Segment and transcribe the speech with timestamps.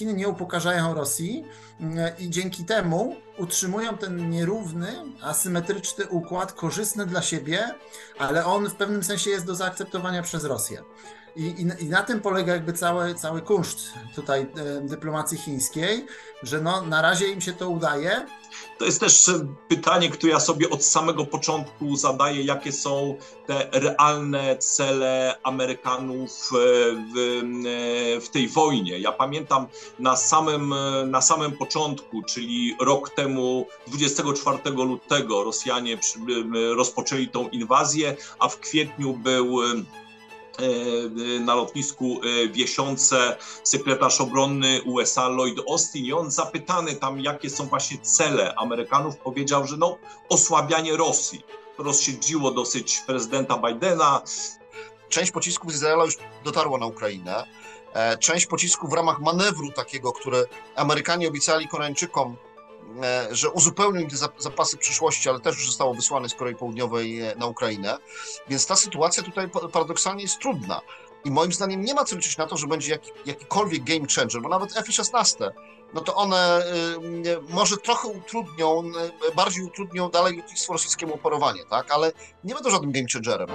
[0.00, 1.44] Chiny nie upokarzają Rosji
[2.18, 4.92] i dzięki temu utrzymują ten nierówny,
[5.22, 7.74] asymetryczny układ, korzystny dla siebie,
[8.18, 10.82] ale on w pewnym sensie jest do zaakceptowania przez Rosję.
[11.36, 16.06] I, i, na tym polega jakby cały, cały kunszt tutaj e, dyplomacji chińskiej,
[16.42, 18.26] że no, na razie im się to udaje.
[18.78, 19.30] To jest też
[19.68, 23.16] pytanie, które ja sobie od samego początku zadaję, jakie są
[23.46, 26.56] te realne cele Amerykanów e,
[27.14, 27.18] w,
[28.16, 28.98] e, w tej wojnie.
[28.98, 29.66] Ja pamiętam
[29.98, 30.74] na samym,
[31.06, 35.98] na samym początku, czyli rok temu, 24 lutego, Rosjanie
[36.76, 39.82] rozpoczęli tą inwazję, a w kwietniu był E,
[41.40, 47.66] na lotnisku e, wiesiące sekretarz obronny USA Lloyd Austin i on zapytany tam, jakie są
[47.66, 51.42] właśnie cele Amerykanów, powiedział, że no osłabianie Rosji.
[51.78, 54.22] Rozsiedziło dosyć prezydenta Bidena.
[55.08, 57.44] Część pocisków z Izraela już dotarła na Ukrainę.
[57.92, 60.44] E, część pocisków w ramach manewru takiego, który
[60.76, 62.49] Amerykanie obiecali Koreańczykom E,
[63.30, 67.46] że uzupełnią te zapasy przyszłości, ale też już zostało wysłane z Korei Południowej e, na
[67.46, 67.98] Ukrainę.
[68.48, 70.80] Więc ta sytuacja tutaj paradoksalnie jest trudna.
[71.24, 74.42] I moim zdaniem nie ma co liczyć na to, że będzie jak, jakikolwiek game changer,
[74.42, 75.50] bo nawet F-16,
[75.94, 76.62] no to one
[77.26, 78.82] y, może trochę utrudnią,
[79.36, 81.90] bardziej utrudnią dalej lotnictwo rosyjskiemu operowanie, tak?
[81.90, 82.12] Ale
[82.44, 83.48] nie będą żadnym game changerem.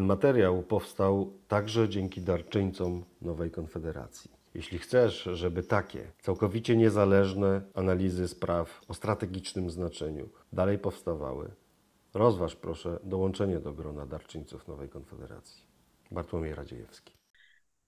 [0.00, 4.30] Ten materiał powstał także dzięki darczyńcom Nowej Konfederacji.
[4.54, 11.50] Jeśli chcesz, żeby takie całkowicie niezależne analizy spraw o strategicznym znaczeniu dalej powstawały,
[12.14, 15.64] rozważ proszę dołączenie do grona darczyńców Nowej Konfederacji.
[16.10, 17.19] Bartłomiej Radziejewski.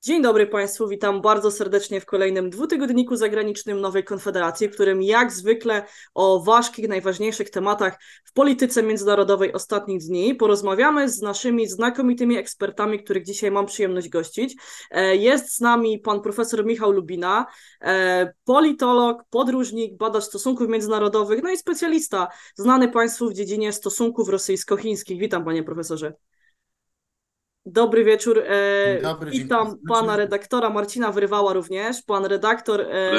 [0.05, 5.33] Dzień dobry Państwu, witam bardzo serdecznie w kolejnym dwutygodniku zagranicznym Nowej Konfederacji, w którym jak
[5.33, 13.05] zwykle o ważkich, najważniejszych tematach w polityce międzynarodowej ostatnich dni porozmawiamy z naszymi znakomitymi ekspertami,
[13.05, 14.57] których dzisiaj mam przyjemność gościć.
[14.91, 17.47] E, jest z nami pan profesor Michał Lubina,
[17.83, 25.19] e, politolog, podróżnik, badacz stosunków międzynarodowych, no i specjalista znany Państwu w dziedzinie stosunków rosyjsko-chińskich.
[25.19, 26.13] Witam panie profesorze.
[27.67, 28.39] Dobry wieczór.
[28.47, 32.03] E, Dobry, Witam pana redaktora Marcina Wrywała również.
[32.03, 33.13] Pan redaktor e,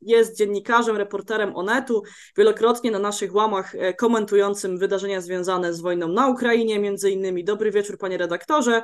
[0.00, 2.02] jest dziennikarzem, reporterem Onetu,
[2.36, 7.44] wielokrotnie na naszych łamach e, komentującym wydarzenia związane z wojną na Ukrainie, między innymi.
[7.44, 8.82] Dobry wieczór, panie redaktorze.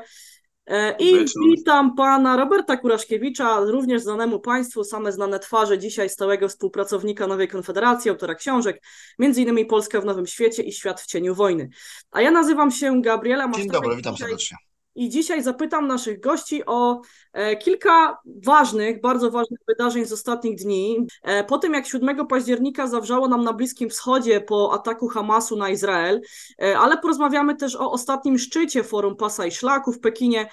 [0.99, 1.43] I wieczór.
[1.51, 8.11] witam pana Roberta Kuraszkiewicza, również znanemu państwu, same znane twarze dzisiaj stałego współpracownika Nowej Konfederacji,
[8.11, 8.83] autora książek,
[9.19, 11.69] między innymi Polska w Nowym Świecie i Świat w cieniu wojny.
[12.11, 14.29] A ja nazywam się Gabriela Dzień dobry, witam dzisiaj...
[14.29, 17.01] serdecznie i dzisiaj zapytam naszych gości o
[17.33, 21.07] e, kilka ważnych, bardzo ważnych wydarzeń z ostatnich dni.
[21.23, 25.69] E, po tym, jak 7 października zawrzało nam na Bliskim Wschodzie po ataku Hamasu na
[25.69, 26.21] Izrael,
[26.63, 30.49] e, ale porozmawiamy też o ostatnim szczycie Forum Pasa i Szlaku w Pekinie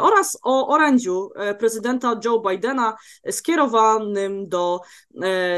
[0.00, 2.96] oraz o orędziu prezydenta Joe Bidena
[3.30, 4.80] skierowanym do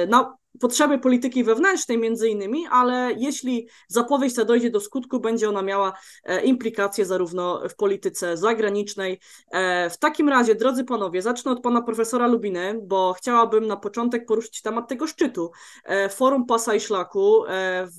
[0.09, 5.63] na, potrzeby polityki wewnętrznej między innymi, ale jeśli zapowiedź ta dojdzie do skutku, będzie ona
[5.63, 5.93] miała
[6.25, 9.21] e, implikacje zarówno w polityce zagranicznej.
[9.51, 14.27] E, w takim razie, drodzy panowie, zacznę od pana profesora Lubiny, bo chciałabym na początek
[14.27, 15.51] poruszyć temat tego szczytu.
[15.85, 17.43] E, Forum Pasa i Szlaku.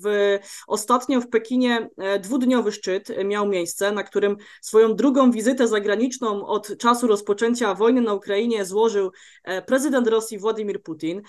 [0.03, 0.37] W,
[0.67, 7.07] ostatnio w Pekinie dwudniowy szczyt miał miejsce, na którym swoją drugą wizytę zagraniczną od czasu
[7.07, 9.11] rozpoczęcia wojny na Ukrainie złożył
[9.65, 11.21] prezydent Rosji Władimir Putin.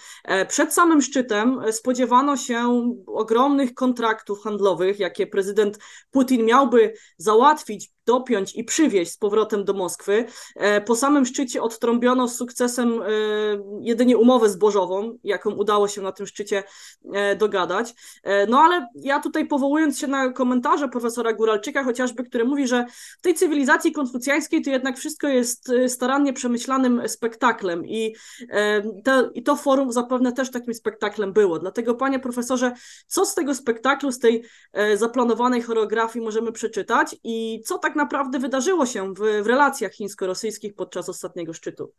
[0.49, 5.79] Przed samym szczytem szczytem spodziewano się ogromnych kontraktów handlowych, jakie prezydent
[6.11, 10.27] Putin miałby załatwić dopiąć i przywieźć z powrotem do Moskwy.
[10.57, 13.07] E, po samym szczycie odtrąbiono z sukcesem e,
[13.81, 16.65] jedynie umowę zbożową, jaką udało się na tym szczycie
[17.13, 17.95] e, dogadać.
[18.49, 22.87] No ale ja tutaj powołując się na komentarze profesora Góralczyka chociażby, który mówi, że
[23.19, 28.15] w tej cywilizacji konfucjańskiej to jednak wszystko jest starannie przemyślanym spektaklem i,
[29.35, 31.59] i to forum zapewne też takim spektaklem było.
[31.59, 32.73] Dlatego panie profesorze,
[33.07, 34.45] co z tego spektaklu, z tej
[34.95, 40.75] zaplanowanej choreografii możemy przeczytać i co tak tak naprawdę wydarzyło się w, w relacjach chińsko-rosyjskich
[40.75, 41.93] podczas ostatniego szczytu.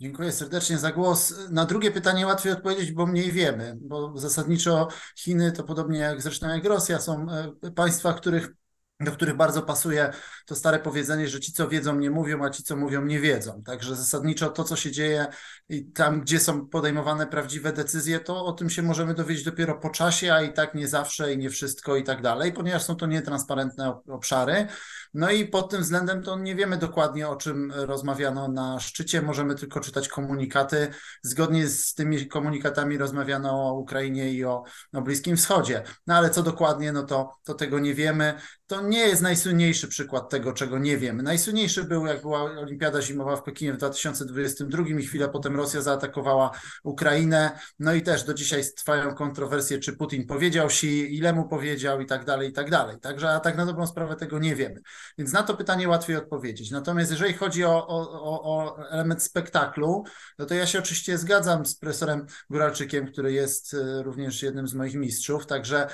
[0.00, 1.34] Dziękuję serdecznie za głos.
[1.50, 6.48] Na drugie pytanie łatwiej odpowiedzieć, bo mniej wiemy, bo zasadniczo Chiny to podobnie jak zresztą
[6.48, 7.26] jak Rosja są
[7.62, 8.54] e, państwa, których
[9.00, 10.12] do których bardzo pasuje
[10.46, 13.62] to stare powiedzenie, że ci, co wiedzą, nie mówią, a ci, co mówią, nie wiedzą.
[13.62, 15.26] Także zasadniczo to, co się dzieje
[15.68, 19.90] i tam, gdzie są podejmowane prawdziwe decyzje, to o tym się możemy dowiedzieć dopiero po
[19.90, 23.06] czasie, a i tak nie zawsze i nie wszystko i tak dalej, ponieważ są to
[23.06, 24.66] nietransparentne obszary.
[25.14, 29.54] No i pod tym względem to nie wiemy dokładnie, o czym rozmawiano na szczycie, możemy
[29.54, 30.88] tylko czytać komunikaty.
[31.22, 35.82] Zgodnie z tymi komunikatami rozmawiano o Ukrainie i o, o Bliskim Wschodzie.
[36.06, 38.34] No ale co dokładnie, no to, to tego nie wiemy.
[38.66, 41.22] to nie jest najsłynniejszy przykład tego, czego nie wiemy.
[41.22, 46.50] Najsłynniejszy był, jak była Olimpiada Zimowa w Pekinie w 2022 i chwilę potem Rosja zaatakowała
[46.84, 47.58] Ukrainę.
[47.78, 52.06] No i też do dzisiaj trwają kontrowersje, czy Putin powiedział si, ile mu powiedział i
[52.06, 53.00] tak dalej, i tak dalej.
[53.00, 54.80] Także a tak na dobrą sprawę tego nie wiemy.
[55.18, 56.70] Więc na to pytanie łatwiej odpowiedzieć.
[56.70, 60.04] Natomiast jeżeli chodzi o, o, o element spektaklu,
[60.38, 64.74] no to ja się oczywiście zgadzam z profesorem Góralczykiem, który jest e, również jednym z
[64.74, 65.88] moich mistrzów, także,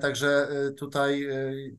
[0.00, 1.24] także e, tutaj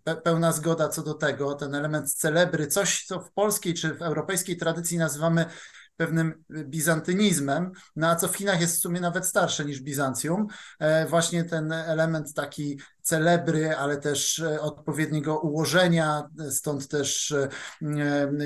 [0.05, 4.01] e, pełna zgoda co do tego, ten element celebry, coś co w polskiej czy w
[4.01, 5.45] europejskiej tradycji nazywamy
[5.97, 10.47] pewnym bizantynizmem, no a co w Chinach jest w sumie nawet starsze niż Bizancjum,
[11.09, 17.49] właśnie ten element taki celebry, ale też e, odpowiedniego ułożenia, stąd też e,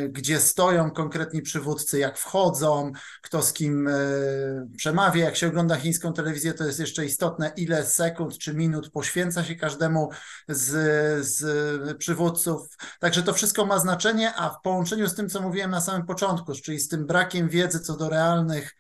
[0.10, 3.94] gdzie stoją konkretni przywódcy, jak wchodzą, kto z kim e,
[4.78, 5.26] przemawia.
[5.26, 9.56] Jak się ogląda chińską telewizję, to jest jeszcze istotne, ile sekund czy minut poświęca się
[9.56, 10.10] każdemu
[10.48, 10.72] z,
[11.28, 12.78] z przywódców.
[13.00, 16.54] Także to wszystko ma znaczenie, a w połączeniu z tym, co mówiłem na samym początku,
[16.54, 18.76] czyli z tym brakiem wiedzy co do realnych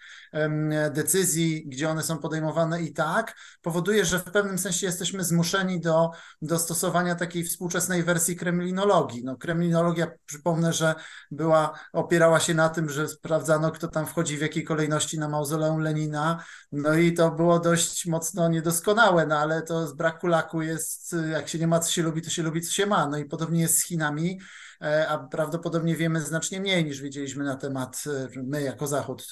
[0.91, 6.11] decyzji, gdzie one są podejmowane i tak, powoduje, że w pewnym sensie jesteśmy zmuszeni do,
[6.41, 9.23] do stosowania takiej współczesnej wersji kremlinologii.
[9.23, 10.95] No, kremlinologia, przypomnę, że
[11.31, 15.79] była, opierała się na tym, że sprawdzano, kto tam wchodzi w jakiej kolejności na mauzoleum
[15.79, 21.15] Lenina, no i to było dość mocno niedoskonałe, no ale to z braku laku jest,
[21.31, 23.07] jak się nie ma, co się lubi, to się lubi, co się ma.
[23.07, 24.39] No i podobnie jest z Chinami,
[24.81, 29.27] e, a prawdopodobnie wiemy znacznie mniej niż wiedzieliśmy na temat e, my jako Zachód,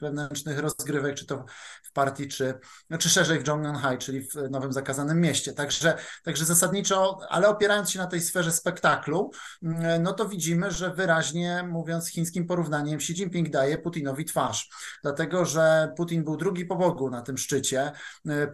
[0.00, 1.44] wewnętrznych rozgrywek, czy to
[1.82, 2.54] w partii, czy,
[2.98, 5.52] czy szerzej w Zhongnanhai, czyli w nowym zakazanym mieście.
[5.52, 9.30] Także, także zasadniczo, ale opierając się na tej sferze spektaklu,
[9.62, 14.70] mm, no to widzimy, że wyraźnie mówiąc chińskim porównaniem, Xi Jinping daje Putinowi twarz.
[15.02, 17.92] Dlatego, że Putin był drugi po Bogu na tym szczycie.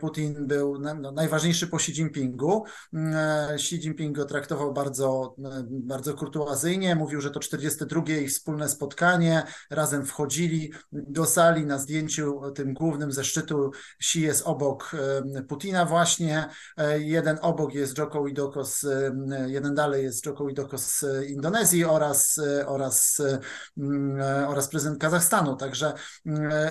[0.01, 2.65] Putin był no, najważniejszy po Xi Jinpingu.
[2.93, 3.15] Mm,
[3.55, 5.35] Xi Jinping go traktował bardzo,
[5.69, 12.41] bardzo kurtuazyjnie, mówił, że to 42 ich wspólne spotkanie, razem wchodzili do sali na zdjęciu
[12.55, 14.93] tym głównym ze szczytu Xi jest obok
[15.49, 18.87] Putina właśnie, e, jeden obok jest Joko Widodo z,
[19.47, 25.93] jeden dalej jest Joko Widodo z Indonezji oraz, e, oraz, e, oraz prezydent Kazachstanu, także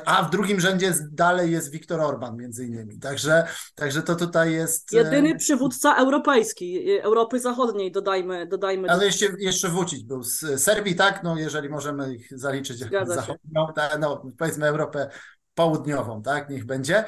[0.05, 4.91] a w drugim rzędzie dalej jest Viktor Orban między innymi, także, także to tutaj jest...
[4.91, 8.47] Jedyny przywódca europejski, Europy Zachodniej dodajmy.
[8.47, 13.67] dodajmy Ale jeszcze, jeszcze Vucic był z Serbii, tak, no jeżeli możemy ich zaliczyć zachodnią,
[13.99, 15.09] no powiedzmy Europę
[15.53, 17.05] południową, tak, niech będzie.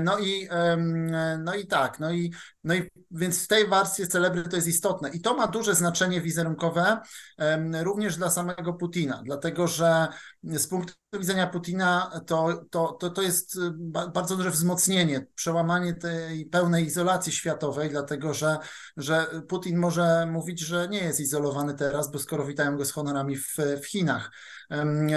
[0.00, 0.48] No i,
[1.38, 2.32] no i tak, no i,
[2.64, 6.20] no i więc w tej warstwie celebry to jest istotne i to ma duże znaczenie
[6.20, 7.00] wizerunkowe
[7.82, 10.08] również dla samego Putina, dlatego że
[10.42, 13.58] z punktu widzenia Putina to, to, to, to jest
[14.12, 18.58] bardzo duże wzmocnienie, przełamanie tej pełnej izolacji światowej, dlatego że,
[18.96, 23.36] że Putin może mówić, że nie jest izolowany teraz, bo skoro witają go z honorami
[23.36, 24.30] w, w Chinach.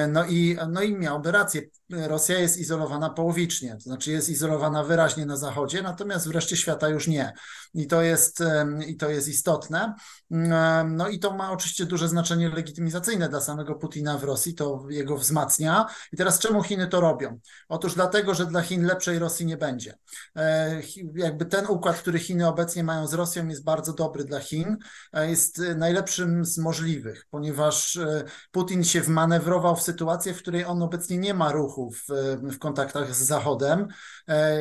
[0.07, 1.61] No i, no i miałby rację.
[1.89, 6.89] Rosja jest izolowana połowicznie, to znaczy jest izolowana wyraźnie na zachodzie, natomiast w reszcie świata
[6.89, 7.33] już nie.
[7.73, 8.43] I to jest,
[8.87, 9.93] i to jest istotne.
[10.29, 15.18] No i to ma oczywiście duże znaczenie legitymizacyjne dla samego Putina w Rosji, to jego
[15.18, 15.85] wzmacnia.
[16.13, 17.39] I teraz czemu Chiny to robią?
[17.69, 19.97] Otóż dlatego, że dla Chin lepszej Rosji nie będzie.
[20.35, 20.81] E,
[21.15, 24.77] jakby ten układ, który Chiny obecnie mają z Rosją jest bardzo dobry dla Chin,
[25.13, 30.81] e, jest najlepszym z możliwych, ponieważ e, Putin się wmanewrował w sytuację, w której on
[30.81, 32.06] obecnie nie ma ruchu w,
[32.42, 33.87] w kontaktach z Zachodem.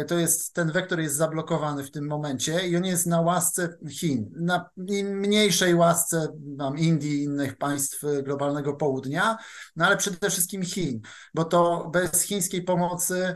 [0.08, 4.30] To jest, ten wektor jest zablokowany w tym momencie i on jest na łasce Chin,
[4.36, 4.70] na
[5.56, 9.36] mniejszej łasce mam Indii innych państw globalnego południa,
[9.76, 11.00] no ale przede wszystkim Chin,
[11.34, 13.34] bo to bez chińskiej pomocy,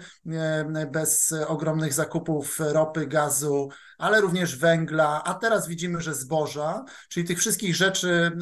[0.92, 3.68] bez ogromnych zakupów ropy, gazu,
[4.00, 8.32] ale również węgla, a teraz widzimy, że zboża, czyli tych wszystkich rzeczy,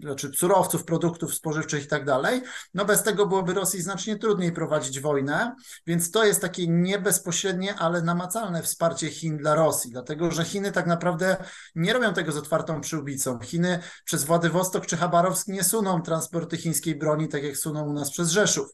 [0.00, 2.42] znaczy surowców, produktów spożywczych i tak dalej,
[2.74, 5.54] no bez tego byłoby Rosji znacznie trudniej prowadzić wojnę,
[5.86, 10.86] więc to jest takie niebezpośrednie, ale namacalne wsparcie Chin dla Rosji, dlatego że Chiny tak
[10.86, 11.36] naprawdę
[11.74, 13.38] nie robią tego z otwartą przyłbicą.
[13.40, 18.10] Chiny przez Władywostok czy Chabarowsk nie suną transporty chińskiej broni, tak jak suną u nas
[18.10, 18.72] przez Rzeszów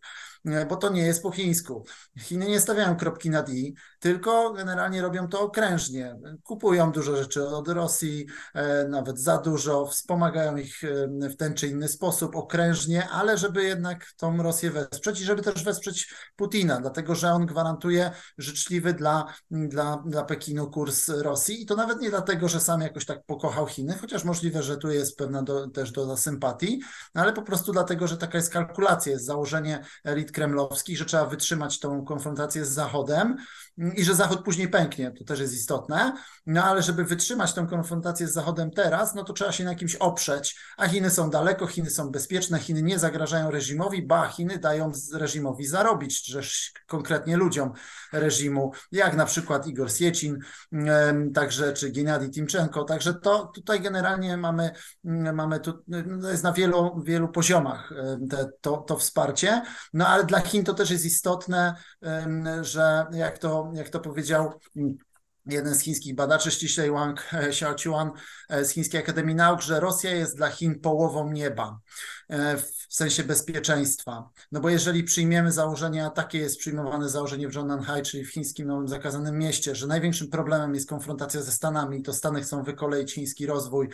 [0.68, 1.84] bo to nie jest po chińsku.
[2.18, 6.16] Chiny nie stawiają kropki nad i, tylko generalnie robią to okrężnie.
[6.42, 11.68] Kupują dużo rzeczy od Rosji, e, nawet za dużo, wspomagają ich e, w ten czy
[11.68, 17.14] inny sposób okrężnie, ale żeby jednak tą Rosję wesprzeć i żeby też wesprzeć Putina, dlatego
[17.14, 22.48] że on gwarantuje życzliwy dla, dla, dla Pekinu kurs Rosji i to nawet nie dlatego,
[22.48, 26.16] że sam jakoś tak pokochał Chiny, chociaż możliwe, że tu jest pewna do, też doza
[26.16, 26.80] sympatii,
[27.14, 31.26] no ale po prostu dlatego, że taka jest kalkulacja, jest założenie elit kremlowskich, że trzeba
[31.26, 33.36] wytrzymać tą konfrontację z Zachodem,
[33.78, 36.12] i że Zachód później pęknie, to też jest istotne,
[36.46, 39.94] no ale żeby wytrzymać tę konfrontację z Zachodem teraz, no to trzeba się na kimś
[39.94, 44.92] oprzeć, a Chiny są daleko, Chiny są bezpieczne, Chiny nie zagrażają reżimowi, ba, Chiny dają
[45.14, 46.40] reżimowi zarobić, że
[46.86, 47.72] konkretnie ludziom
[48.12, 50.38] reżimu, jak na przykład Igor Siecin,
[51.34, 54.70] także czy Gennady Timczenko, także to tutaj generalnie mamy,
[55.34, 57.92] mamy tu, no, jest na wielu, wielu poziomach
[58.30, 61.74] te, to, to wsparcie, no ale dla Chin to też jest istotne,
[62.62, 64.60] że jak to, jak to powiedział
[65.46, 68.10] jeden z chińskich badaczy, ściślej Wang Xiaochuan
[68.62, 71.78] z Chińskiej Akademii Nauk, że Rosja jest dla Chin połową nieba
[72.28, 74.28] e, w sensie bezpieczeństwa.
[74.52, 78.66] No bo jeżeli przyjmiemy założenie, a takie jest przyjmowane założenie w Zhongnanhai, czyli w chińskim
[78.66, 83.46] nowym zakazanym mieście, że największym problemem jest konfrontacja ze Stanami, to Stany chcą wykoleić chiński
[83.46, 83.88] rozwój,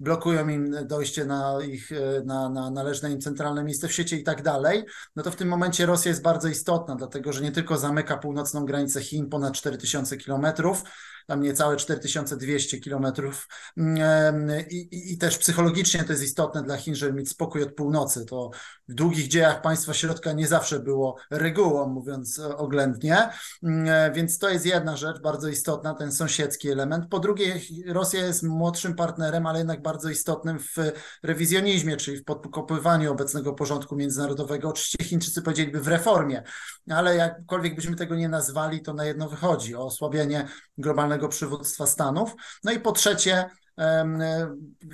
[0.00, 1.90] blokują im dojście na ich
[2.24, 4.84] na, na należne im centralne miejsce w sieci i tak dalej,
[5.16, 8.64] no to w tym momencie Rosja jest bardzo istotna, dlatego że nie tylko zamyka północną
[8.64, 10.82] granicę Chin ponad 4000 kilometrów,
[11.26, 16.94] tam niecałe 4200 kilometrów mm, I, i, i też psychologicznie to jest istotne dla Chin,
[16.94, 18.24] żeby mieć spokój od północy.
[18.24, 18.50] To
[18.88, 23.28] w długich dziejach państwa środka nie zawsze było regułą, mówiąc oględnie,
[23.62, 27.06] mm, więc to jest jedna rzecz bardzo istotna, ten sąsiedzki element.
[27.08, 30.76] Po drugie, Rosja jest młodszym partnerem, ale jednak bardzo istotnym w
[31.22, 34.68] rewizjonizmie, czyli w podkopywaniu obecnego porządku międzynarodowego.
[34.68, 36.42] Oczywiście Chińczycy powiedzieliby w reformie,
[36.90, 40.48] ale jakkolwiek byśmy tego nie nazwali, to na jedno wychodzi o osłabienie
[40.78, 42.34] globalnego przywództwa Stanów.
[42.64, 43.50] No i po trzecie,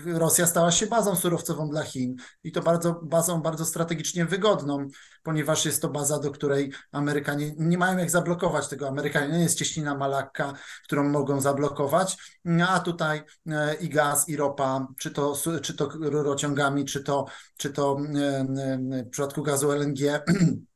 [0.07, 4.89] Rosja stała się bazą surowcową dla Chin i to bardzo, bazą bardzo strategicznie wygodną,
[5.23, 8.89] ponieważ jest to baza, do której Amerykanie nie mają jak zablokować tego.
[8.89, 10.53] Amerykanie nie jest cieśnina Malakka,
[10.85, 12.17] którą mogą zablokować,
[12.69, 17.71] a tutaj e, i gaz, i ropa, czy to, czy to rurociągami, czy to, czy
[17.71, 17.97] to
[19.07, 20.01] w przypadku gazu LNG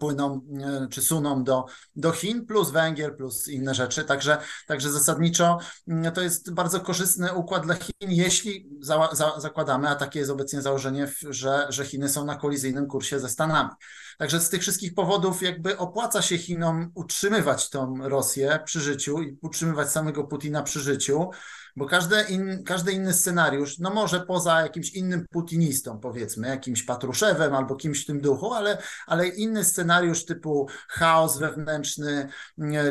[0.00, 1.64] płyną e, czy suną do,
[1.96, 4.04] do Chin, plus węgiel, plus inne rzeczy.
[4.04, 5.58] Także, także zasadniczo
[5.88, 10.30] mm, to jest bardzo korzystny układ dla Chin, jeśli za, za, zakładamy, a takie jest
[10.30, 13.70] obecnie założenie, że, że Chiny są na kolizyjnym kursie ze Stanami.
[14.18, 19.38] Także z tych wszystkich powodów jakby opłaca się Chinom utrzymywać tą Rosję przy życiu i
[19.42, 21.30] utrzymywać samego Putina przy życiu,
[21.78, 27.54] bo każdy, in, każdy inny scenariusz, no może poza jakimś innym putinistą, powiedzmy, jakimś Patruszewem
[27.54, 32.28] albo kimś w tym duchu, ale, ale inny scenariusz typu chaos wewnętrzny,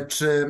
[0.08, 0.46] czy,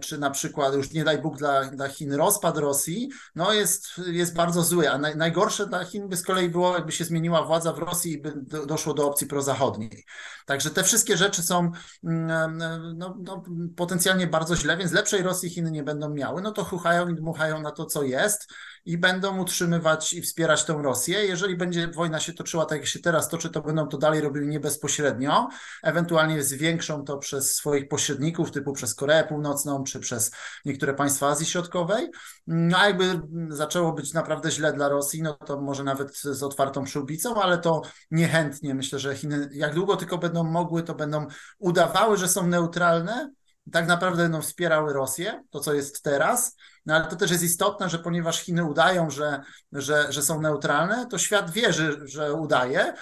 [0.00, 4.34] czy na przykład już nie daj Bóg dla, dla Chin rozpad Rosji, no jest, jest
[4.34, 7.72] bardzo zły, a naj, najgorsze dla Chin by z kolei było, jakby się zmieniła władza
[7.72, 10.04] w Rosji i by do, doszło do opcji prozachodniej.
[10.46, 11.70] Także te wszystkie rzeczy są
[12.02, 13.44] no, no,
[13.76, 17.43] potencjalnie bardzo źle, więc lepszej Rosji Chiny nie będą miały, no to chuchają i dmuchają
[17.62, 18.48] na to, co jest
[18.84, 21.24] i będą utrzymywać i wspierać tę Rosję.
[21.24, 24.48] Jeżeli będzie wojna się toczyła tak, jak się teraz toczy, to będą to dalej robili
[24.48, 25.48] nie bezpośrednio,
[25.82, 30.30] ewentualnie zwiększą to przez swoich pośredników, typu przez Koreę Północną, czy przez
[30.64, 32.10] niektóre państwa Azji Środkowej.
[32.46, 36.84] No a jakby zaczęło być naprawdę źle dla Rosji, no to może nawet z otwartą
[36.84, 38.74] przyłbicą, ale to niechętnie.
[38.74, 41.26] Myślę, że Chiny jak długo tylko będą mogły, to będą
[41.58, 43.30] udawały, że są neutralne,
[43.72, 47.88] tak naprawdę będą wspierały Rosję, to co jest teraz, no ale to też jest istotne,
[47.88, 49.40] że ponieważ Chiny udają, że,
[49.72, 52.94] że, że są neutralne, to świat wierzy, że udaje.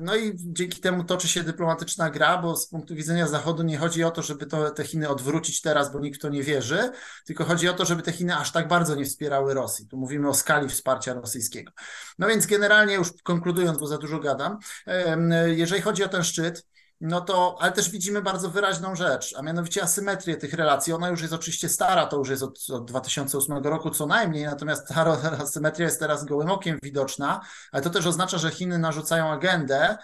[0.00, 4.04] No i dzięki temu toczy się dyplomatyczna gra, bo z punktu widzenia Zachodu nie chodzi
[4.04, 6.90] o to, żeby to, te Chiny odwrócić teraz, bo nikt w to nie wierzy,
[7.26, 9.86] tylko chodzi o to, żeby te Chiny aż tak bardzo nie wspierały Rosji.
[9.86, 11.72] Tu mówimy o skali wsparcia rosyjskiego.
[12.18, 14.58] No więc generalnie już konkludując, bo za dużo gadam,
[15.46, 16.66] jeżeli chodzi o ten szczyt,
[17.00, 20.92] no to, ale też widzimy bardzo wyraźną rzecz, a mianowicie asymetrię tych relacji.
[20.92, 24.88] Ona już jest oczywiście stara, to już jest od, od 2008 roku co najmniej, natomiast
[24.88, 25.06] ta
[25.42, 27.40] asymetria jest teraz gołym okiem widoczna,
[27.72, 29.96] ale to też oznacza, że Chiny narzucają agendę,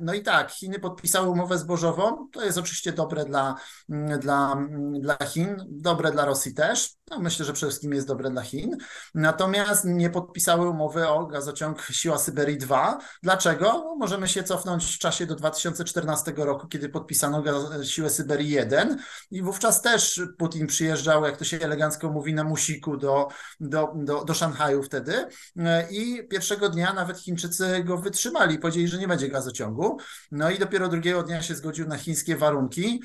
[0.00, 2.28] no i tak, Chiny podpisały umowę zbożową.
[2.32, 3.54] To jest oczywiście dobre dla,
[3.88, 6.90] mm, dla, mm, dla Chin, dobre dla Rosji też.
[7.10, 8.76] No myślę, że przede wszystkim jest dobre dla Chin.
[9.14, 12.98] Natomiast nie podpisały umowy o gazociąg Siła Syberii 2.
[13.22, 13.72] Dlaczego?
[13.72, 17.42] No, możemy się cofnąć w czasie do 2014 roku, kiedy podpisano
[17.84, 18.98] Siłę Syberii 1
[19.30, 23.28] i wówczas też Putin przyjeżdżał, jak to się elegancko mówi, na musiku do,
[23.60, 25.26] do, do, do Szanghaju wtedy
[25.56, 28.58] e, i pierwszego dnia nawet Chińczycy go wytrzymali.
[28.58, 29.98] Powiedzieli, że nie będzie gazociągu.
[30.32, 33.02] No i dopiero drugiego dnia się zgodził na chińskie warunki.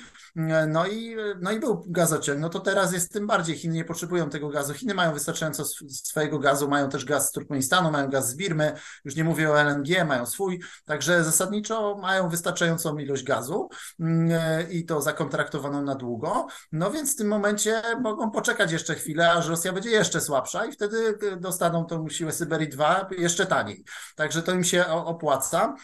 [0.68, 2.40] No i, no i był gazociąg.
[2.40, 3.58] No to teraz jest tym bardziej.
[3.58, 4.74] Chiny nie potrzebują tego gazu.
[4.74, 8.74] Chiny mają wystarczająco swojego gazu, mają też gaz z Turkmenistanu, mają gaz z Birmy,
[9.06, 10.62] już nie mówię o LNG, mają swój.
[10.86, 13.70] Także zasadniczo mają wystarczającą ilość gazu
[14.72, 16.48] i to zakontraktowaną na długo.
[16.72, 20.72] No więc w tym momencie mogą poczekać jeszcze chwilę, aż Rosja będzie jeszcze słabsza i
[20.72, 23.86] wtedy dostaną tą siłę Syberii 2 jeszcze taniej.
[24.16, 25.76] Także to im się opłaca.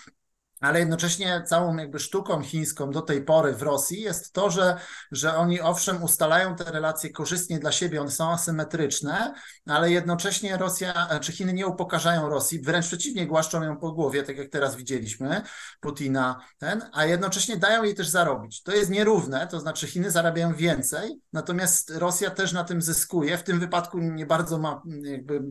[0.59, 4.77] Ale jednocześnie całą jakby sztuką chińską do tej pory w Rosji jest to, że,
[5.11, 9.33] że oni owszem ustalają te relacje korzystnie dla siebie, one są asymetryczne,
[9.65, 14.37] ale jednocześnie Rosja czy Chiny nie upokarzają Rosji, wręcz przeciwnie, głaszczą ją po głowie, tak
[14.37, 15.41] jak teraz widzieliśmy,
[15.79, 18.63] Putina ten, a jednocześnie dają jej też zarobić.
[18.63, 23.43] To jest nierówne, to znaczy Chiny zarabiają więcej, natomiast Rosja też na tym zyskuje, w
[23.43, 25.41] tym wypadku nie bardzo ma jakby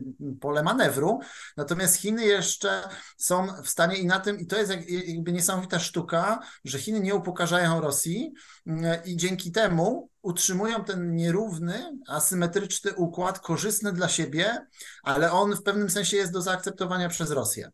[0.41, 1.19] pole manewru,
[1.57, 2.83] natomiast Chiny jeszcze
[3.17, 6.99] są w stanie i na tym, i to jest jak jakby niesamowita sztuka, że Chiny
[6.99, 8.33] nie upokarzają Rosji
[8.67, 14.67] mm, i dzięki temu utrzymują ten nierówny, asymetryczny układ, korzystny dla siebie,
[15.03, 17.71] ale on w pewnym sensie jest do zaakceptowania przez Rosję.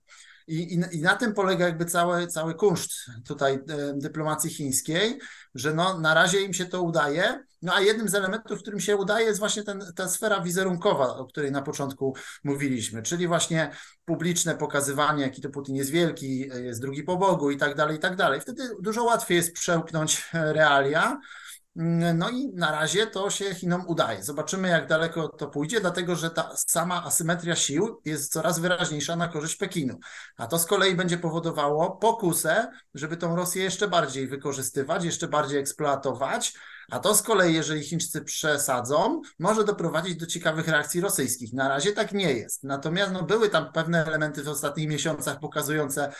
[0.47, 2.91] I, i, I, na tym polega jakby cały, cały kunszt
[3.27, 3.59] tutaj e,
[3.95, 5.19] dyplomacji chińskiej,
[5.55, 7.43] że no, na razie im się to udaje.
[7.65, 11.25] No a jednym z elementów, którym się udaje, jest właśnie ten, ta sfera wizerunkowa, o
[11.25, 13.71] której na początku mówiliśmy, czyli właśnie
[14.05, 17.99] publiczne pokazywanie, jaki to Putin jest wielki, jest drugi po Bogu i tak dalej, i
[17.99, 18.41] tak dalej.
[18.41, 21.19] Wtedy dużo łatwiej jest przełknąć realia
[22.15, 24.23] no i na razie to się Chinom udaje.
[24.23, 29.27] Zobaczymy, jak daleko to pójdzie, dlatego że ta sama asymetria sił jest coraz wyraźniejsza na
[29.27, 29.99] korzyść Pekinu.
[30.37, 35.59] A to z kolei będzie powodowało pokusę, żeby tą Rosję jeszcze bardziej wykorzystywać, jeszcze bardziej
[35.59, 36.53] eksploatować
[36.91, 41.53] a to z kolei, jeżeli Chińczycy przesadzą, może doprowadzić do ciekawych reakcji rosyjskich.
[41.53, 42.63] Na razie tak nie jest.
[42.63, 46.13] Natomiast no, były tam pewne elementy w ostatnich miesiącach pokazujące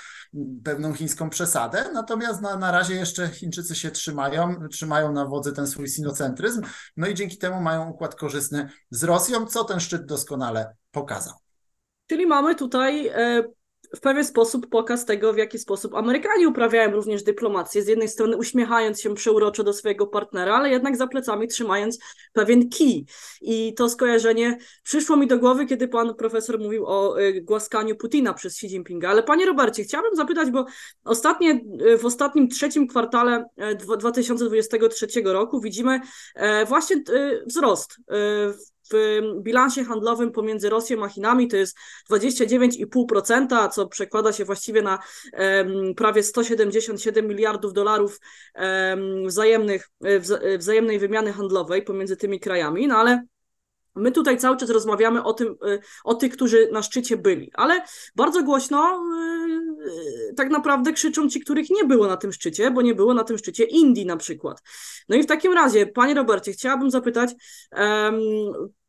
[0.64, 1.92] pewną chińską przesadę.
[1.94, 6.62] Natomiast na, na razie jeszcze Chińczycy się trzymają, trzymają na wodzy ten swój sinocentryzm.
[6.98, 11.34] No i dzięki temu mają układ korzystny z Rosją, co ten szczyt doskonale pokazał.
[12.08, 13.44] Czyli mamy tutaj e,
[13.96, 17.84] w pewien sposób pokaz tego, w jaki sposób Amerykanie uprawiają również dyplomację.
[17.84, 22.00] Z jednej strony uśmiechając się przeuroczo do swojego partnera, ale jednak za plecami trzymając
[22.34, 23.06] pewien kij.
[23.42, 28.34] I to skojarzenie przyszło mi do głowy, kiedy pan profesor mówił o y, głaskaniu Putina
[28.34, 29.10] przez Xi Jinpinga.
[29.10, 30.65] Ale panie Robercie, chciałabym zapytać, bo
[31.04, 31.62] ostatnie,
[31.94, 33.46] y, w ostatnim trzecim kwartale
[33.80, 36.00] 2023 y, roku widzimy
[36.68, 37.04] właśnie
[37.46, 37.98] wzrost
[38.92, 41.77] w bilansie handlowym pomiędzy Rosją a Chinami to jest
[42.12, 45.00] 29,5%, co przekłada się właściwie na
[45.96, 48.20] prawie 177 miliardów dolarów
[49.25, 53.25] wzajemnych, e, wzajemnej wymiany handlowej pomiędzy tymi krajami, no ale
[53.96, 57.81] My tutaj cały czas rozmawiamy o tym, e, o tych, którzy na szczycie byli, ale
[58.16, 59.03] bardzo głośno
[60.31, 63.24] e, tak naprawdę krzyczą ci, których nie było na tym szczycie, bo nie było na
[63.24, 64.62] tym szczycie Indii na przykład.
[65.10, 67.31] No i w takim razie, panie Robercie, chciałabym zapytać,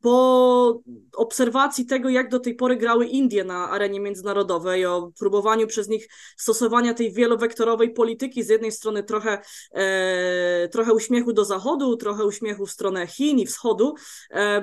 [0.07, 0.83] po
[1.17, 6.09] obserwacji tego, jak do tej pory grały Indie na arenie międzynarodowej, o próbowaniu przez nich
[6.37, 9.39] stosowania tej wielowektorowej polityki, z jednej strony trochę,
[9.73, 13.95] e, trochę uśmiechu do zachodu, trochę uśmiechu w stronę Chin i wschodu.
[14.31, 14.63] E,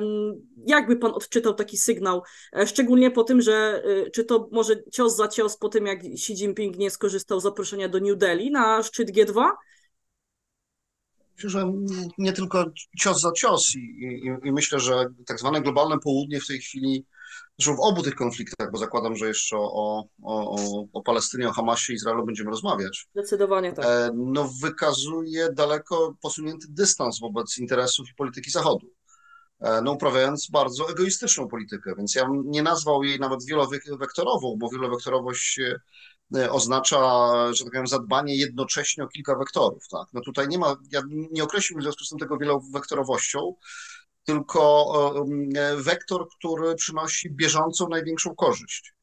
[0.67, 2.21] jakby pan odczytał taki sygnał,
[2.55, 5.99] e, szczególnie po tym, że e, czy to może cios za cios po tym, jak
[6.05, 9.49] Xi Jinping nie skorzystał z zaproszenia do New Delhi na szczyt G2?
[11.35, 11.71] Myślę, że
[12.17, 12.65] nie tylko
[12.99, 17.05] cios za cios i, i, i, myślę, że tak zwane globalne południe w tej chwili,
[17.59, 21.93] zresztą w obu tych konfliktach, bo zakładam, że jeszcze o, o, o Palestynie, o Hamasie
[21.93, 23.07] i Izraelu będziemy rozmawiać.
[23.11, 23.85] Zdecydowanie tak.
[23.85, 28.87] E, no wykazuje daleko posunięty dystans wobec interesów i polityki Zachodu.
[29.63, 35.59] E, no uprawiając bardzo egoistyczną politykę, więc ja nie nazwał jej nawet wielowektorową, bo wielowektorowość
[36.35, 36.99] E, oznacza,
[37.53, 39.87] że tak powiem, zadbanie jednocześnie o kilka wektorów.
[39.91, 40.07] Tak?
[40.13, 43.55] No tutaj nie ma, ja nie określiłbym w związku z tym tego wielowektorowością,
[44.25, 44.93] tylko
[45.55, 48.93] e, wektor, który przynosi bieżącą największą korzyść.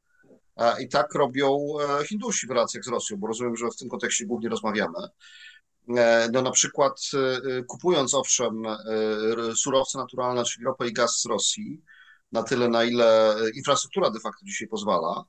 [0.81, 4.27] I tak robią e, Hindusi w relacjach z Rosją, bo rozumiem, że w tym kontekście
[4.27, 4.99] głównie rozmawiamy.
[6.33, 7.01] No na przykład
[7.69, 8.63] kupując owszem
[9.57, 11.83] surowce naturalne, czyli ropę i gaz z Rosji,
[12.33, 15.25] na tyle na ile infrastruktura de facto dzisiaj pozwala,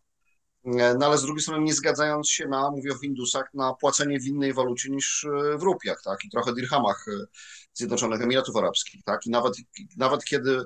[0.66, 4.20] E, no ale z drugiej strony nie zgadzając się na, mówię o Hindusach, na płacenie
[4.20, 7.26] w innej walucie niż e, w rupiach, tak, i trochę dirhamach e,
[7.74, 9.54] Zjednoczonych Emiratów Arabskich, tak, i nawet,
[9.98, 10.62] nawet kiedy,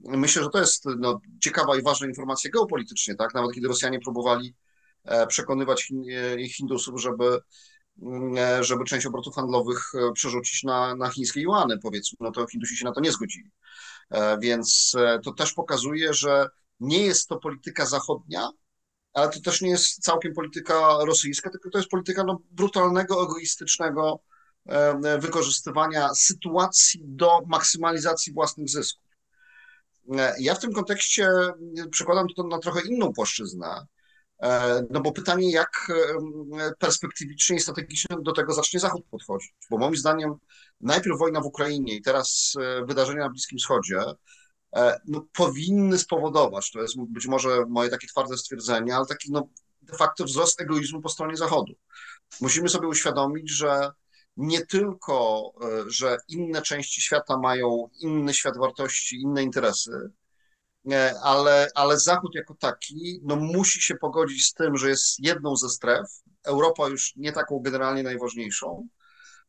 [0.00, 4.54] myślę, że to jest no, ciekawa i ważna informacja geopolitycznie, tak, nawet kiedy Rosjanie próbowali
[5.28, 5.92] przekonywać
[6.48, 7.40] Hindusów, żeby
[8.60, 12.92] żeby część obrotów handlowych przerzucić na, na chińskie juany, powiedzmy, no to Hindusi się na
[12.92, 13.50] to nie zgodzili.
[14.40, 16.48] Więc to też pokazuje, że
[16.80, 18.50] nie jest to polityka zachodnia,
[19.12, 24.20] ale to też nie jest całkiem polityka rosyjska, tylko to jest polityka no, brutalnego, egoistycznego
[24.66, 29.04] e, wykorzystywania sytuacji do maksymalizacji własnych zysków.
[30.16, 31.30] E, ja w tym kontekście
[31.90, 33.86] przekładam to na trochę inną płaszczyznę, e,
[34.90, 35.92] no bo pytanie, jak
[36.78, 40.34] perspektywicznie i strategicznie do tego zacznie Zachód podchodzić, bo moim zdaniem
[40.80, 42.54] najpierw wojna w Ukrainie i teraz
[42.86, 44.00] wydarzenia na Bliskim Wschodzie
[44.76, 49.48] E, no, powinny spowodować, to jest być może moje takie twarde stwierdzenie, ale taki no,
[49.82, 51.72] de facto wzrost egoizmu po stronie Zachodu.
[52.40, 53.90] Musimy sobie uświadomić, że
[54.36, 60.08] nie tylko, e, że inne części świata mają inny świat wartości, inne interesy, e,
[61.22, 65.68] ale, ale Zachód jako taki no, musi się pogodzić z tym, że jest jedną ze
[65.68, 66.06] stref,
[66.44, 68.88] Europa już nie taką generalnie najważniejszą,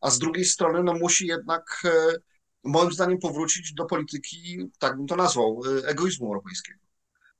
[0.01, 1.89] a z drugiej strony no, musi jednak e,
[2.63, 6.79] moim zdaniem powrócić do polityki, tak bym to nazwał, egoizmu europejskiego.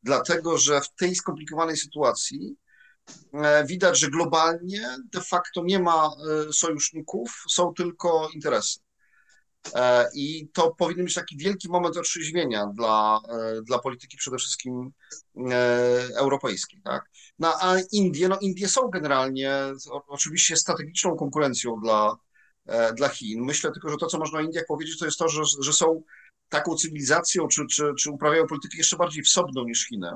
[0.03, 2.57] Dlatego, że w tej skomplikowanej sytuacji
[3.33, 6.09] E, widać, że globalnie de facto nie ma
[6.49, 8.79] e, sojuszników, są tylko interesy.
[9.75, 13.19] E, I to powinien być taki wielki moment otrzeźwienia dla,
[13.63, 14.91] dla polityki przede wszystkim
[16.15, 16.81] europejskiej.
[16.83, 17.09] Tak?
[17.39, 19.53] No, a Indie, no Indie są generalnie
[20.07, 22.17] oczywiście strategiczną konkurencją dla,
[22.95, 23.43] dla Chin.
[23.43, 26.03] Myślę tylko, że to, co można o Indiach powiedzieć, to jest to, że, że są
[26.49, 30.11] taką cywilizacją, czy, czy, czy uprawiają politykę jeszcze bardziej wsobną niż Chiny.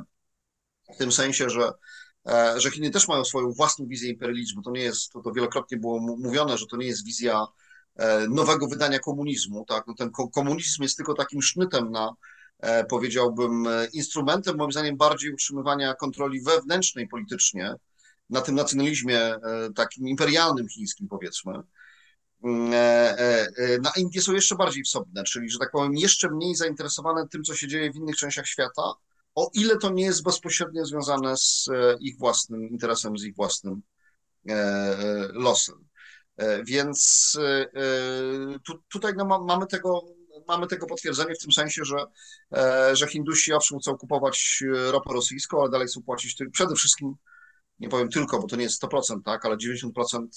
[0.95, 1.73] W tym sensie, że
[2.27, 4.61] E, że Chiny też mają swoją własną wizję imperializmu.
[4.61, 7.47] To nie jest, to, to wielokrotnie było mówione, że to nie jest wizja e,
[8.29, 9.65] nowego wydania komunizmu.
[9.65, 9.87] Tak?
[9.87, 12.13] No ten komunizm jest tylko takim sznytem na,
[12.59, 17.75] e, powiedziałbym, instrumentem, moim zdaniem, bardziej utrzymywania kontroli wewnętrznej politycznie
[18.29, 19.35] na tym nacjonalizmie
[19.75, 21.53] takim imperialnym chińskim, powiedzmy.
[22.43, 22.71] Mm,
[23.81, 27.55] na Indie są jeszcze bardziej wsobne, czyli, że tak powiem, jeszcze mniej zainteresowane tym, co
[27.55, 28.93] się dzieje w innych częściach świata,
[29.35, 33.81] o ile to nie jest bezpośrednio związane z e, ich własnym interesem, z ich własnym
[34.49, 35.82] e, e, losem.
[36.65, 37.31] Więc
[38.65, 40.01] tu, tutaj no, mamy, tego,
[40.47, 42.05] mamy tego potwierdzenie w tym sensie, że,
[42.95, 47.13] że Hindusi owszem chcą kupować ropę rosyjską, ale dalej chcą płacić przede wszystkim,
[47.79, 50.27] nie powiem tylko, bo to nie jest 100%, tak, ale 90%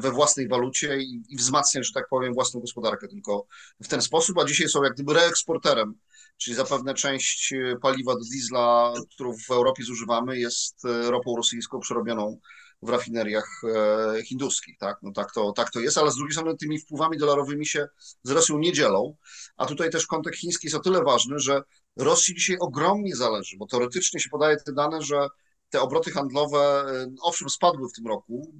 [0.00, 3.46] we własnej walucie i, i wzmacniać, że tak powiem, własną gospodarkę tylko
[3.82, 5.94] w ten sposób, a dzisiaj są jak gdyby reeksporterem
[6.36, 11.80] czyli zapewne część e, paliwa do diesla, którą w Europie zużywamy, jest e, ropą rosyjską
[11.80, 12.40] przerobioną
[12.82, 14.96] w rafineriach e, hinduskich, tak?
[15.02, 17.88] No tak to, tak to jest, ale z drugiej strony tymi wpływami dolarowymi się
[18.22, 19.16] z Rosją nie dzielą,
[19.56, 21.62] a tutaj też kontekst chiński jest o tyle ważny, że
[21.96, 25.28] Rosji dzisiaj ogromnie zależy, bo teoretycznie się podaje te dane, że
[25.70, 26.84] te obroty handlowe,
[27.22, 28.52] owszem, spadły w tym roku,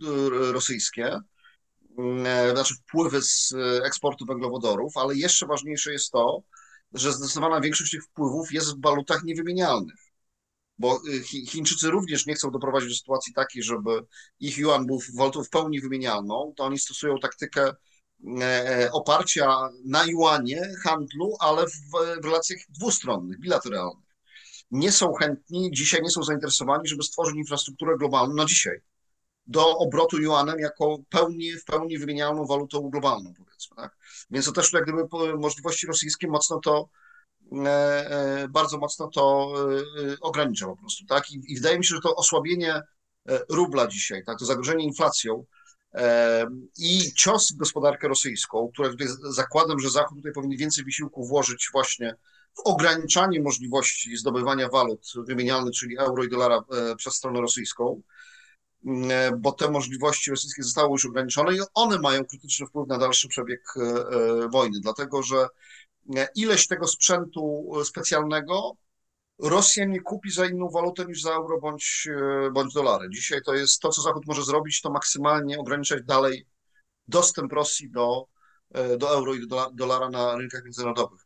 [0.52, 1.20] rosyjskie,
[2.52, 6.42] znaczy wpływy z eksportu węglowodorów, ale jeszcze ważniejsze jest to,
[6.92, 10.05] że zdecydowana większość tych wpływów jest w walutach niewymienialnych.
[10.78, 13.90] Bo y, Chińczycy również nie chcą doprowadzić do sytuacji takiej, żeby
[14.40, 17.72] ich yuan był walutą w pełni wymienialną, to oni stosują taktykę
[18.40, 24.06] e, e, oparcia na juanie handlu, ale w, relacjach dwustronnych, bilateralnych.
[24.70, 28.80] Nie są chętni, dzisiaj nie są zainteresowani, żeby stworzyć infrastrukturę globalną na dzisiaj
[29.46, 33.76] do obrotu juanem jako pełni, w pełni wymienialną walutą globalną, powiedzmy.
[33.76, 33.96] Tak?
[34.30, 35.08] Więc to też jak gdyby
[35.38, 36.88] możliwości rosyjskie mocno to,
[38.48, 39.52] bardzo mocno to
[40.12, 41.06] e, ogranicza po prostu.
[41.06, 41.30] Tak?
[41.30, 42.82] I, I wydaje mi się, że to osłabienie
[43.48, 44.38] rubla dzisiaj, tak?
[44.38, 45.44] to zagrożenie inflacją
[46.78, 51.68] i cios w gospodarkę rosyjską, które tutaj zakładam, że Zachód tutaj powinien więcej wysiłku włożyć
[51.72, 52.14] właśnie
[52.54, 56.62] w ograniczanie możliwości zdobywania walut wymienialnych, czyli euro i dolara
[56.96, 58.02] przez stronę rosyjską,
[59.10, 63.28] E, bo te możliwości rosyjskie zostały już ograniczone i one mają krytyczny wpływ na dalszy
[63.28, 65.46] przebieg e, e, wojny, dlatego że
[66.34, 68.72] ileś tego sprzętu specjalnego
[69.38, 72.08] Rosja nie kupi za inną walutę niż za euro bądź,
[72.52, 73.08] bądź dolary.
[73.10, 76.46] Dzisiaj to jest to, co Zachód może zrobić, to maksymalnie ograniczać dalej
[77.08, 78.26] dostęp Rosji do,
[78.98, 81.20] do euro i do dolara na rynkach międzynarodowych.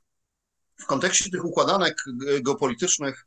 [0.77, 1.97] W kontekście tych układanek
[2.43, 3.27] geopolitycznych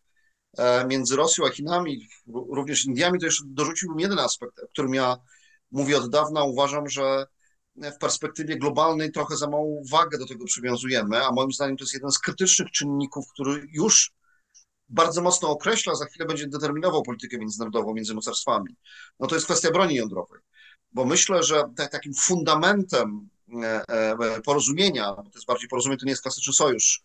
[0.57, 5.17] E, między Rosją a Chinami, również Indiami, to jeszcze dorzuciłbym jeden aspekt, o którym ja
[5.71, 6.43] mówię od dawna.
[6.43, 7.25] Uważam, że
[7.75, 11.93] w perspektywie globalnej trochę za małą wagę do tego przywiązujemy, a moim zdaniem to jest
[11.93, 14.11] jeden z krytycznych czynników, który już
[14.89, 18.75] bardzo mocno określa, za chwilę będzie determinował politykę międzynarodową między mocarstwami.
[19.19, 20.39] No to jest kwestia broni jądrowej,
[20.91, 23.29] bo myślę, że takim fundamentem
[23.63, 27.03] e, e, porozumienia, bo to jest bardziej porozumienie, to nie jest klasyczny sojusz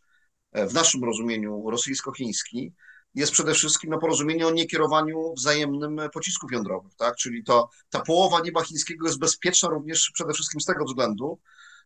[0.52, 2.72] w naszym rozumieniu rosyjsko-chiński,
[3.18, 7.16] jest przede wszystkim na porozumienie o niekierowaniu wzajemnym pocisków jądrowych, tak?
[7.16, 11.38] Czyli to, ta połowa nieba chińskiego jest bezpieczna również przede wszystkim z tego względu,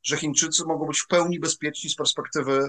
[0.03, 2.69] że Chińczycy mogą być w pełni bezpieczni z perspektywy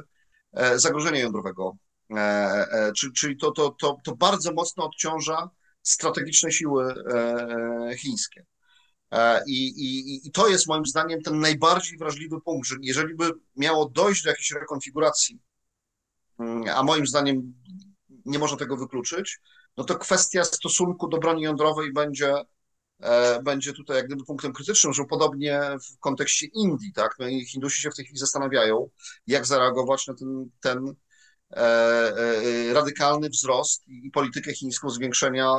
[0.54, 1.78] e, zagrożenia jądrowego.
[2.12, 5.50] E, e, czyli to, to, to, to bardzo mocno odciąża
[5.82, 6.94] strategiczne siły
[7.98, 8.46] chińskie.
[9.48, 13.90] I, i, I to jest moim zdaniem ten najbardziej wrażliwy punkt, że jeżeli by miało
[13.90, 15.40] dojść do jakiejś rekonfiguracji,
[16.40, 17.54] mm, a moim zdaniem
[18.26, 19.40] nie można tego wykluczyć,
[19.78, 22.36] no to kwestia stosunku do broni jądrowej będzie,
[23.00, 27.46] e, będzie tutaj jak gdyby punktem krytycznym, że podobnie w kontekście Indii, tak, no i
[27.46, 28.90] Hindusi się w tej chwili zastanawiają,
[29.28, 30.96] jak zareagować na ten, ten
[32.74, 35.56] radykalny wzrost i politykę chińską zwiększenia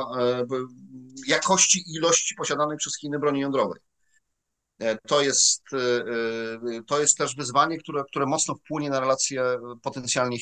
[1.27, 3.81] jakości i ilości posiadanej przez Chiny broni jądrowej.
[5.07, 5.63] To jest,
[6.87, 9.43] to jest też wyzwanie, które, które mocno wpłynie na relacje
[9.81, 10.39] potencjalnie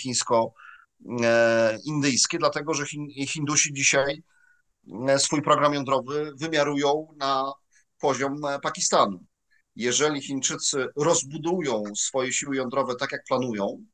[1.04, 2.86] chińsko-indyjskie, dlatego że
[3.28, 4.24] Hindusi dzisiaj
[5.18, 7.52] swój program jądrowy wymiarują na
[8.00, 9.24] poziom Pakistanu.
[9.76, 13.86] Jeżeli Chińczycy rozbudują swoje siły jądrowe tak, jak planują,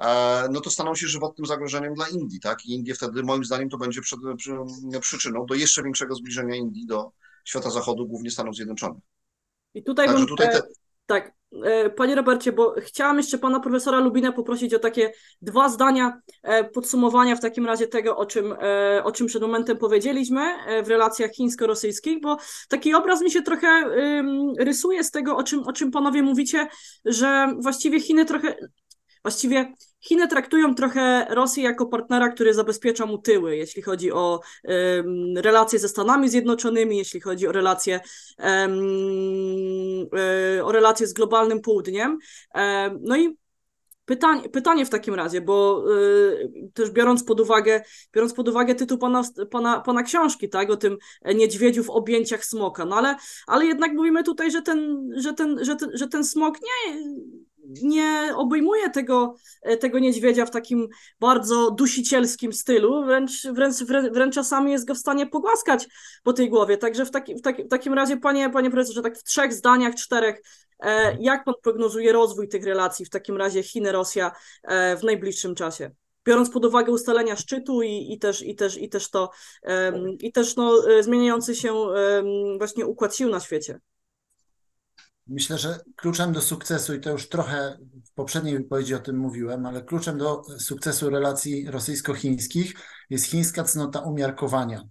[0.00, 2.66] e, no to staną się żywotnym zagrożeniem dla Indii, tak?
[2.66, 4.16] I Indie wtedy, moim zdaniem, to będzie przy,
[5.00, 7.12] przyczyną do jeszcze większego zbliżenia Indii do
[7.44, 9.02] świata zachodu, głównie Stanów Zjednoczonych.
[9.74, 10.62] I tutaj, Także bym, tutaj te...
[11.12, 11.32] tak,
[11.64, 16.64] E, panie Robercie, bo chciałam jeszcze pana profesora Lubina poprosić o takie dwa zdania e,
[16.64, 20.40] podsumowania w takim razie tego, o czym, e, o czym przed momentem powiedzieliśmy
[20.84, 22.36] w relacjach chińsko-rosyjskich, bo
[22.68, 23.68] taki obraz mi się trochę
[24.58, 26.68] rysuje z tego, o czym, o czym panowie mówicie,
[27.04, 28.54] że właściwie Chiny trochę
[29.24, 29.72] Właściwie
[30.02, 35.78] Chiny traktują trochę Rosję jako partnera, który zabezpiecza mu tyły, jeśli chodzi o um, relacje
[35.78, 38.00] ze Stanami Zjednoczonymi, jeśli chodzi o relacje,
[38.38, 40.08] um,
[40.64, 42.18] o relacje z globalnym południem.
[43.00, 43.36] No i
[44.04, 47.82] Pytanie, pytanie w takim razie, bo y, też biorąc pod uwagę,
[48.14, 50.96] biorąc pod uwagę tytuł pana, pana, pana książki, tak, o tym
[51.34, 55.76] niedźwiedziu w objęciach smoka, no ale, ale jednak mówimy tutaj, że ten, że ten, że
[55.76, 56.96] ten, że ten smok nie,
[57.82, 60.88] nie obejmuje tego, e, tego niedźwiedzia w takim
[61.20, 63.76] bardzo dusicielskim stylu, wręcz, wręcz,
[64.12, 65.88] wręcz czasami jest go w stanie pogłaskać
[66.22, 66.76] po tej głowie.
[66.76, 69.94] Także w, taki, w, taki, w takim razie, panie, panie profesorze, tak w trzech zdaniach,
[69.94, 70.42] czterech,
[70.80, 74.30] e, jak pan prognozuje rozwój tych relacji w takim razie Chiny-Rosja
[74.62, 75.90] e, w najbliższym czasie?
[76.24, 79.30] Biorąc pod uwagę ustalenia szczytu i, i, też, i, też, i też to,
[80.20, 81.74] i też no, zmieniający się
[82.58, 83.80] właśnie układ sił na świecie.
[85.26, 89.66] Myślę, że kluczem do sukcesu, i to już trochę w poprzedniej wypowiedzi o tym mówiłem,
[89.66, 92.74] ale kluczem do sukcesu relacji rosyjsko-chińskich
[93.10, 94.82] jest chińska cnota umiarkowania.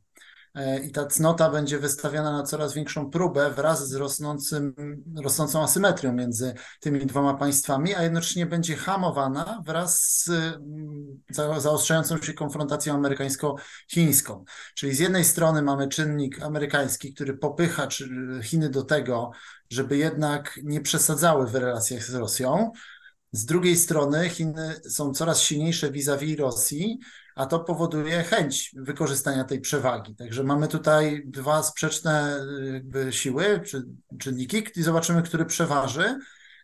[0.55, 4.73] E, i ta cnota będzie wystawiana na coraz większą próbę wraz z rosnącym,
[5.23, 12.33] rosnącą asymetrią między tymi dwoma państwami, a jednocześnie będzie hamowana wraz z mm, zaostrzającą się
[12.33, 14.43] konfrontacją amerykańsko-chińską.
[14.75, 17.87] Czyli z jednej strony mamy czynnik amerykański, który popycha
[18.43, 19.31] Chiny do tego,
[19.69, 22.71] żeby jednak nie przesadzały w relacjach z Rosją.
[23.31, 26.99] Z drugiej strony Chiny są coraz silniejsze vis-a-vis Rosji,
[27.35, 30.15] a to powoduje chęć wykorzystania tej przewagi.
[30.15, 32.39] Także mamy tutaj dwa sprzeczne
[32.73, 33.83] jakby siły czy
[34.19, 36.19] czynniki i zobaczymy, który przeważy.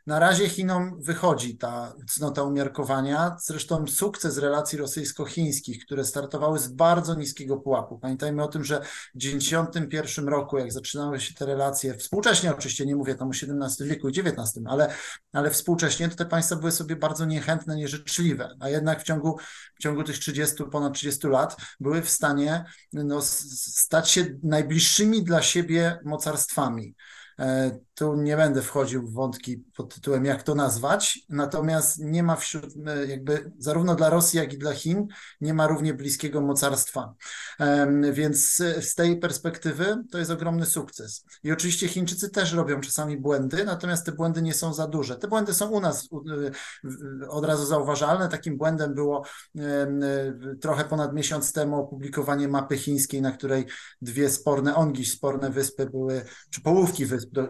[0.08, 3.38] Na razie Chinom wychodzi ta cnota umiarkowania.
[3.40, 8.00] Zresztą sukces relacji rosyjsko-chińskich, które startowały z bardzo niskiego pułapu.
[8.00, 8.80] Pamiętajmy o tym, że
[9.16, 13.90] w 1991 roku, jak zaczynały się te relacje, współcześnie oczywiście, nie mówię tam o XVII
[13.90, 14.94] wieku i XIX, ale,
[15.34, 19.38] ale współcześnie to te państwa były sobie bardzo niechętne, nieżyczliwe, a jednak w ciągu,
[19.76, 25.42] w ciągu tych 30, ponad 30 lat były w stanie no, stać się najbliższymi dla
[25.42, 26.96] siebie mocarstwami.
[27.98, 32.36] E, tu nie będę wchodził w wątki pod tytułem, jak to nazwać, natomiast nie ma
[32.36, 35.08] wśród, e, jakby zarówno dla Rosji, jak i dla Chin,
[35.42, 37.14] nie ma równie bliskiego mocarstwa.
[38.12, 41.26] Więc z tej perspektywy to jest ogromny sukces.
[41.44, 45.16] I oczywiście Chińczycy też robią czasami błędy, natomiast te błędy nie są za duże.
[45.16, 46.10] Te błędy są u nas
[47.24, 48.30] e, od razu zauważalne.
[48.30, 49.26] Takim błędem było
[50.62, 53.66] trochę ponad miesiąc temu opublikowanie mapy chińskiej, na której
[54.02, 57.48] dwie sporne ongi, sporne wyspy były, czy połówki wysp do,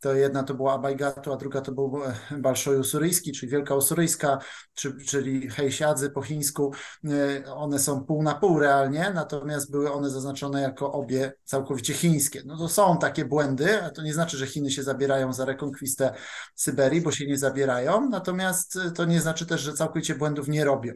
[0.00, 4.38] to jedna to była Abajgatu, a druga to był e, Balszoj Usuryjski, czyli Wielka Usuryjska,
[4.74, 6.72] czy, czyli Hejsiadzy po chińsku.
[7.04, 12.42] E, one są pół na pół realnie, natomiast były one zaznaczone jako obie całkowicie chińskie.
[12.46, 16.12] No to są takie błędy, a to nie znaczy, że Chiny się zabierają za rekonkwistę
[16.54, 20.92] Syberii, bo się nie zabierają, natomiast to nie znaczy też, że całkowicie błędów nie robią.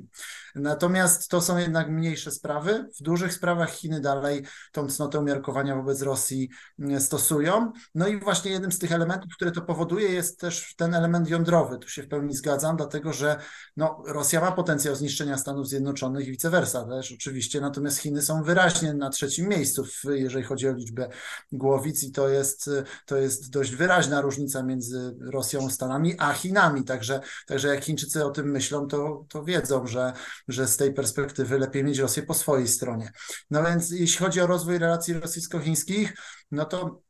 [0.54, 2.88] Natomiast to są jednak mniejsze sprawy.
[3.00, 6.50] W dużych sprawach Chiny dalej tą cnotę umiarkowania wobec Rosji
[6.98, 7.72] stosują.
[7.94, 11.78] No i właśnie jednym z tych elementów, które to powoduje, jest też ten element jądrowy.
[11.78, 13.36] Tu się w pełni zgadzam, dlatego że
[13.76, 18.42] no, Rosja ma potencjał zniszczenia Stanów Zjednoczonych i vice versa też oczywiście, natomiast Chiny są
[18.42, 21.08] wyraźnie na trzecim miejscu, jeżeli chodzi o liczbę
[21.52, 22.70] głowic i to jest,
[23.06, 26.84] to jest dość wyraźna różnica między Rosją, Stanami, a Chinami.
[26.84, 30.12] Także, także jak Chińczycy o tym myślą, to, to wiedzą, że,
[30.48, 33.12] że z tej perspektywy lepiej mieć Rosję po swojej stronie.
[33.50, 36.14] No więc jeśli chodzi o rozwój relacji rosyjsko-chińskich,
[36.50, 37.02] no to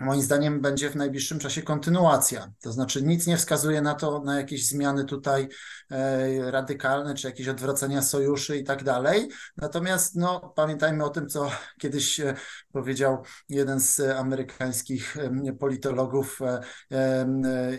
[0.00, 2.52] moim zdaniem będzie w najbliższym czasie kontynuacja.
[2.60, 5.48] To znaczy nic nie wskazuje na to, na jakieś zmiany tutaj
[5.90, 9.28] e, radykalne, czy jakieś odwracania sojuszy i tak dalej.
[9.56, 11.50] Natomiast no, pamiętajmy o tym, co
[11.82, 12.34] kiedyś e,
[12.72, 16.38] powiedział jeden z amerykańskich e, politologów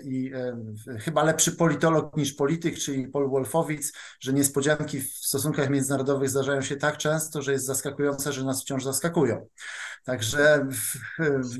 [0.04, 0.32] i
[1.00, 6.76] chyba lepszy politolog niż polityk, czyli Paul Wolfowitz, że niespodzianki w stosunkach międzynarodowych zdarzają się
[6.76, 9.48] tak często, że jest zaskakujące, że nas wciąż zaskakują.
[10.04, 10.68] Także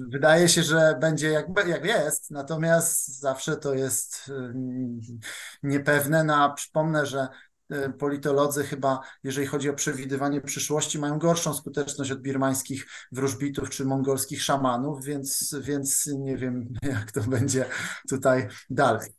[0.10, 4.54] wydaje się, że będzie jak, jak jest, natomiast zawsze to jest y,
[5.64, 6.24] niepewne.
[6.24, 7.28] No, a przypomnę, że
[7.74, 13.86] y, politolodzy chyba, jeżeli chodzi o przewidywanie przyszłości, mają gorszą skuteczność od birmańskich wróżbitów czy
[13.86, 17.66] mongolskich szamanów, więc, więc nie wiem, jak to będzie
[18.10, 19.19] tutaj dalej.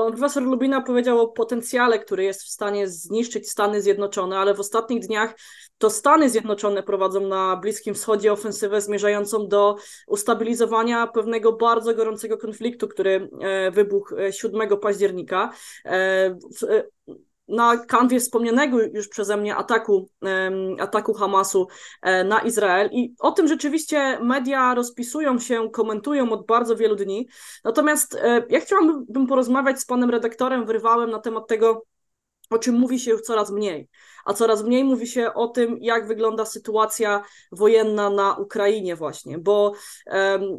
[0.00, 4.60] Pan profesor Lubina powiedział o potencjale, który jest w stanie zniszczyć Stany Zjednoczone, ale w
[4.60, 5.34] ostatnich dniach
[5.78, 12.88] to Stany Zjednoczone prowadzą na Bliskim Wschodzie ofensywę zmierzającą do ustabilizowania pewnego bardzo gorącego konfliktu,
[12.88, 15.52] który e, wybuchł 7 e, października.
[17.50, 20.08] Na kanwie wspomnianego już przeze mnie ataku,
[20.80, 21.68] ataku Hamasu
[22.02, 22.90] e, na Izrael.
[22.92, 27.28] I o tym rzeczywiście media rozpisują się, komentują od bardzo wielu dni.
[27.64, 31.82] Natomiast e, ja chciałabym porozmawiać z panem redaktorem, wyrwałem na temat tego,
[32.50, 33.88] o czym mówi się już coraz mniej,
[34.24, 39.72] a coraz mniej mówi się o tym, jak wygląda sytuacja wojenna na Ukrainie właśnie, bo
[40.06, 40.58] um,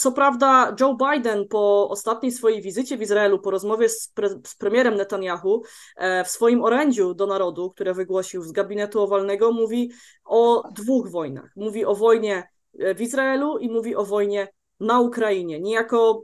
[0.00, 4.54] co prawda Joe Biden po ostatniej swojej wizycie w Izraelu, po rozmowie z, pre, z
[4.54, 5.62] premierem Netanyahu
[5.96, 9.90] e, w swoim orędziu do narodu, które wygłosił z gabinetu owalnego, mówi
[10.24, 11.50] o dwóch wojnach.
[11.56, 14.48] Mówi o wojnie e, w Izraelu i mówi o wojnie
[14.80, 15.60] na Ukrainie.
[15.60, 16.22] Niejako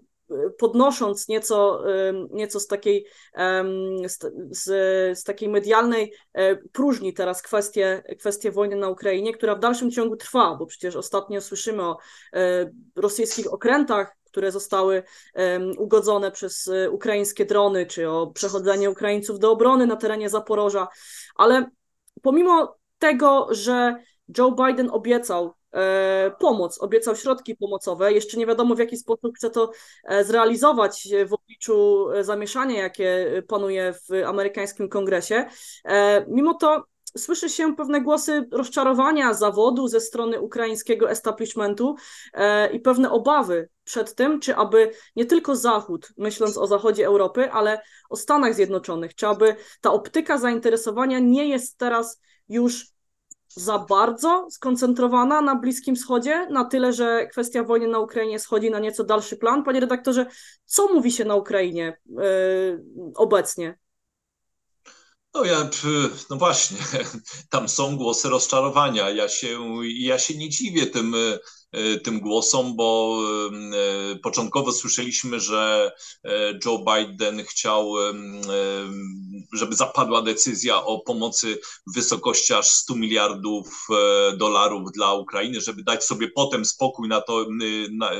[0.59, 1.83] podnosząc nieco,
[2.31, 3.07] nieco z takiej,
[4.07, 4.19] z,
[4.51, 10.17] z, takiej medialnej e, próżni teraz kwestię, kwestię wojny na Ukrainie, która w dalszym ciągu
[10.17, 11.99] trwa, bo przecież ostatnio słyszymy o
[12.33, 15.03] e, rosyjskich okrętach, które zostały
[15.79, 20.89] ugodzone przez e, ukraińskie drony, czy o przechodzenie Ukraińców do obrony na terenie Zaporoża,
[21.35, 21.71] ale
[22.23, 23.97] pomimo tego, że
[24.39, 25.55] Joe Biden obiecał
[26.39, 28.13] pomoc, obiecał środki pomocowe.
[28.13, 29.71] Jeszcze nie wiadomo, w jaki sposób chce to
[30.05, 35.45] e, zrealizować w obliczu e, zamieszania, jakie panuje w amerykańskim kongresie.
[36.29, 36.85] Mimo to
[37.19, 41.97] słyszy się pewne głosy rozczarowania zawodu ze strony ukraińskiego establishmentu
[42.73, 47.81] i pewne obawy przed tym, czy aby nie tylko Zachód, myśląc o zachodzie Europy, ale
[48.11, 52.96] o Stanach Zjednoczonych, czy aby ta optyka zainteresowania nie jest teraz już
[53.57, 58.79] za bardzo skoncentrowana na Bliskim Wschodzie, na tyle, że kwestia wojny na Ukrainie schodzi na
[58.79, 59.65] nieco dalszy plan.
[59.65, 60.27] Panie redaktorze,
[60.65, 63.79] co mówi się na Ukrainie yy, obecnie?
[65.35, 65.71] No ja,
[66.31, 66.79] no właśnie,
[67.51, 69.11] tam są głosy rozczarowania.
[69.11, 69.59] Ja się,
[69.99, 71.17] ja się nie dziwię tym
[72.05, 73.19] tym głosom, bo
[74.13, 75.93] e, początkowo słyszeliśmy, że
[76.25, 77.93] e, Joe Biden chciał,
[79.53, 83.87] żeby zapadła decyzja o pomocy w wysokości aż 100 miliardów
[84.37, 87.47] dolarów dla Ukrainy, żeby dać sobie potem spokój na, to,
[87.91, 88.11] na,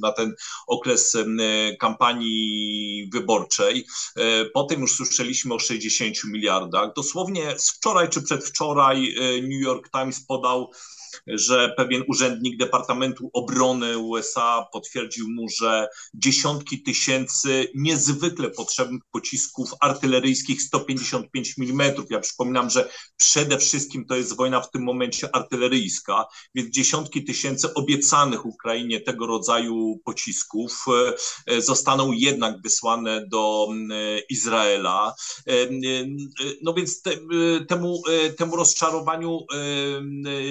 [0.00, 0.34] na ten
[0.66, 1.16] okres
[1.80, 3.86] kampanii wyborczej.
[4.54, 6.92] Potem już słyszeliśmy o 60 miliardach.
[6.96, 10.70] Dosłownie z wczoraj czy przedwczoraj New York Times podał
[11.26, 20.62] że pewien urzędnik Departamentu Obrony USA potwierdził mu, że dziesiątki tysięcy niezwykle potrzebnych pocisków artyleryjskich
[20.62, 21.92] 155 mm.
[22.10, 27.74] Ja przypominam, że przede wszystkim to jest wojna w tym momencie artyleryjska, więc dziesiątki tysięcy
[27.74, 30.84] obiecanych Ukrainie tego rodzaju pocisków
[31.46, 33.68] e, zostaną jednak wysłane do
[34.30, 35.14] Izraela.
[35.48, 35.52] E,
[36.62, 37.10] no więc te,
[37.68, 39.38] temu, e, temu rozczarowaniu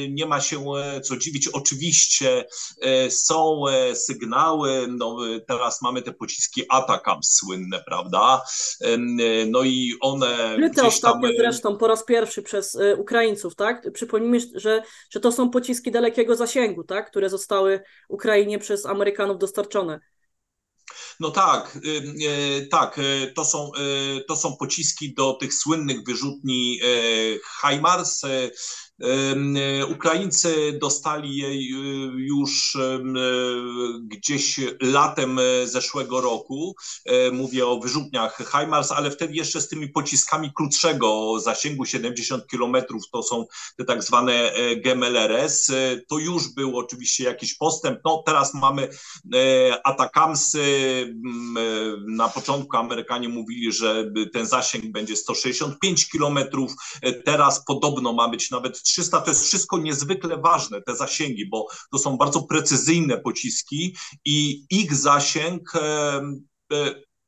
[0.09, 1.47] nie ma się E, co dziwić.
[1.47, 2.45] Oczywiście
[2.81, 8.41] e, są e, sygnały, no teraz mamy te pociski Atakam słynne, prawda?
[9.47, 11.38] No i one Kryte ostatnio tam...
[11.38, 13.91] zresztą po raz pierwszy przez Ukraińców, tak?
[13.93, 17.09] Przypomnijmy, że, że to są pociski dalekiego zasięgu, tak?
[17.09, 19.99] Które zostały Ukrainie przez Amerykanów dostarczone.
[21.19, 21.79] No tak,
[22.71, 22.99] tak,
[23.35, 23.71] to są,
[24.27, 26.79] to są pociski do tych słynnych wyrzutni
[27.62, 28.21] HIMARS.
[29.03, 31.77] E, Ukraińcy dostali jej e,
[32.15, 32.99] już e,
[34.01, 36.75] gdzieś latem zeszłego roku.
[37.31, 42.75] Mówię o wyrzutniach HIMARS, ale wtedy jeszcze z tymi pociskami krótszego zasięgu 70 km,
[43.12, 43.45] to są
[43.77, 45.71] te tak zwane GMLRS.
[46.07, 47.99] To już był oczywiście jakiś postęp.
[48.05, 48.89] No teraz mamy
[49.83, 50.60] Atakamsy.
[52.08, 56.39] Na początku Amerykanie mówili, że ten zasięg będzie 165 km.
[57.25, 61.98] Teraz podobno ma być nawet S-300 to jest wszystko niezwykle ważne, te zasięgi, bo to
[61.98, 65.73] są bardzo precyzyjne pociski i ich zasięg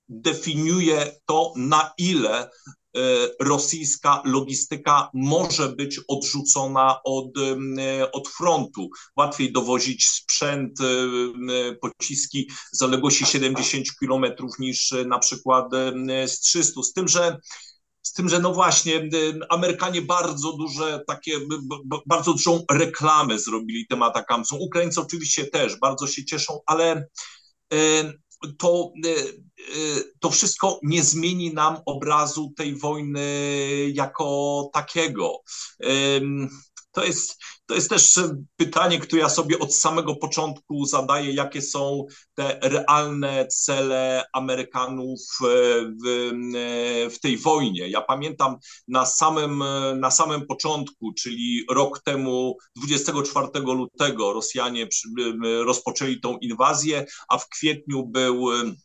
[0.09, 2.49] definiuje to, na ile
[2.97, 8.89] E, rosyjska logistyka może być odrzucona od, e, od frontu.
[9.17, 15.65] Łatwiej dowozić sprzęt, e, pociski z odległości 70 kilometrów niż na przykład
[16.27, 16.83] z 300.
[16.83, 17.37] Z tym, że
[18.11, 19.09] z tym, że no właśnie,
[19.49, 21.39] Amerykanie bardzo duże takie,
[22.05, 24.59] bardzo dużą reklamę zrobili tym atakamcom.
[24.61, 27.07] Ukraińcy oczywiście też bardzo się cieszą, ale
[28.57, 29.13] to, e, e,
[30.19, 33.27] to wszystko nie zmieni nam obrazu tej wojny
[33.93, 35.37] jako takiego.
[36.91, 38.19] To jest, to jest też
[38.55, 45.45] pytanie, które ja sobie od samego początku zadaję, jakie są te realne cele Amerykanów e,
[46.03, 46.31] w,
[47.15, 47.89] w tej wojnie.
[47.89, 49.63] Ja pamiętam na samym,
[49.99, 54.87] na samym początku, czyli rok temu, 24 lutego, Rosjanie
[55.41, 58.75] rozpoczęli tą inwazję, a w kwietniu był E,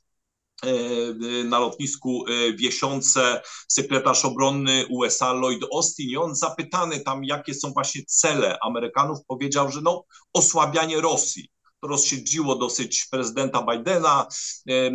[1.45, 7.73] na lotnisku e, Wiesiące sekretarz obronny USA Lloyd Austin i on zapytany tam, jakie są
[7.73, 11.49] właśnie cele Amerykanów, powiedział, że no osłabianie Rosji.
[11.81, 14.27] To rozsiedziło dosyć prezydenta Bidena.
[14.71, 14.91] E,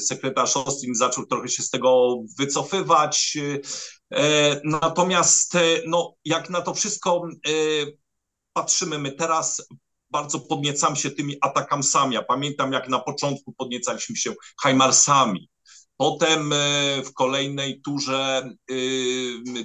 [0.00, 3.38] sekretarz Austin zaczął trochę się z tego wycofywać.
[4.64, 5.52] Natomiast
[5.86, 7.22] no, jak na to wszystko
[8.52, 9.62] patrzymy my teraz,
[10.10, 12.14] bardzo podniecam się tymi atakamsami.
[12.14, 15.48] Ja pamiętam, jak na początku podniecaliśmy się Hajmarsami.
[15.96, 16.56] Potem e,
[17.02, 18.74] w kolejnej turze e,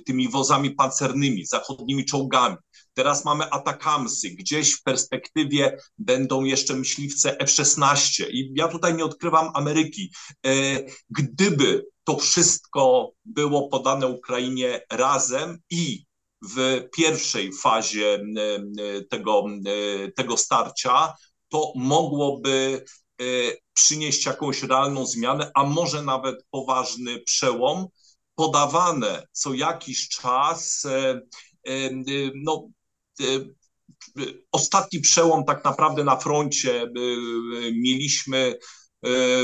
[0.05, 2.55] tymi wozami pancernymi, zachodnimi czołgami.
[2.93, 8.29] Teraz mamy atakamsy, gdzieś w perspektywie będą jeszcze myśliwce F-16.
[8.29, 10.11] I ja tutaj nie odkrywam Ameryki.
[10.45, 10.51] E,
[11.09, 16.04] gdyby to wszystko było podane Ukrainie razem i
[16.55, 18.23] w pierwszej fazie
[19.09, 19.45] tego,
[20.15, 21.13] tego starcia,
[21.49, 22.85] to mogłoby
[23.21, 23.25] e,
[23.73, 27.87] przynieść jakąś realną zmianę, a może nawet poważny przełom,
[28.35, 30.85] podawane co jakiś czas.
[30.85, 31.21] E,
[31.67, 31.89] e,
[32.35, 32.67] no,
[34.51, 36.91] ostatni przełom tak naprawdę na froncie
[37.73, 38.84] mieliśmy E,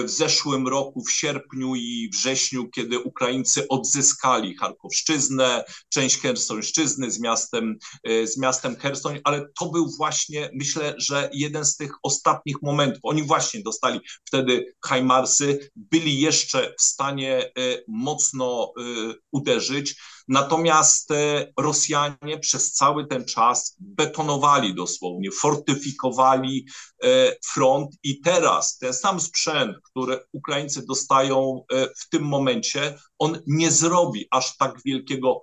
[0.03, 7.77] w zeszłym roku, w sierpniu i wrześniu, kiedy Ukraińcy odzyskali Charkowszczyznę, część Chersońszczyzny z miastem,
[8.03, 12.99] e, z miastem Chersoń, ale to był właśnie, myślę, że jeden z tych ostatnich momentów.
[13.03, 17.51] Oni właśnie dostali wtedy Hajmarsy, byli jeszcze w stanie e,
[17.87, 18.73] mocno
[19.31, 19.95] uderzyć.
[20.31, 26.65] Natomiast e, Rosjanie przez cały ten czas betonowali dosłownie, fortyfikowali
[27.03, 33.39] e, front i teraz ten sam sprzęt, który Ukraińcy dostają e, w tym momencie, on
[33.47, 35.41] nie zrobi aż tak wielkiego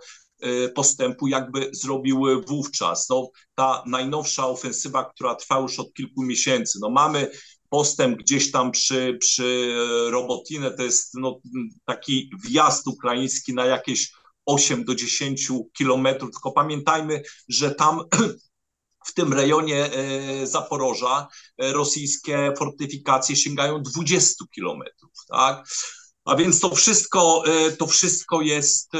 [0.74, 3.08] postępu, jakby zrobiły wówczas.
[3.08, 6.78] No, ta najnowsza ofensywa, która trwa już od kilku miesięcy.
[6.82, 7.30] No, mamy
[7.68, 9.74] postęp gdzieś tam przy, przy
[10.10, 11.40] Robotinę, to jest no,
[11.84, 14.12] taki wjazd ukraiński na jakieś
[14.48, 18.00] 8 do 10 kilometrów, tylko pamiętajmy, że tam
[19.08, 21.28] w tym rejonie e, Zaporoża
[21.58, 25.68] e, rosyjskie fortyfikacje sięgają 20 kilometrów, tak?
[26.24, 28.90] A więc to wszystko, e, to wszystko jest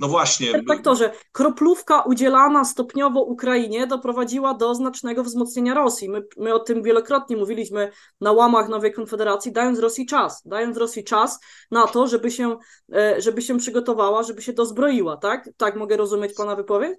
[0.00, 0.52] no właśnie.
[0.52, 6.08] Redaktorze, kroplówka udzielana stopniowo Ukrainie doprowadziła do znacznego wzmocnienia Rosji.
[6.08, 11.04] My, my o tym wielokrotnie mówiliśmy na łamach Nowej Konfederacji, dając Rosji czas, dając Rosji
[11.04, 11.38] czas
[11.70, 12.56] na to, żeby się,
[12.94, 15.50] e, żeby się przygotowała, żeby się dozbroiła, tak?
[15.56, 16.98] Tak mogę rozumieć Pana wypowiedź?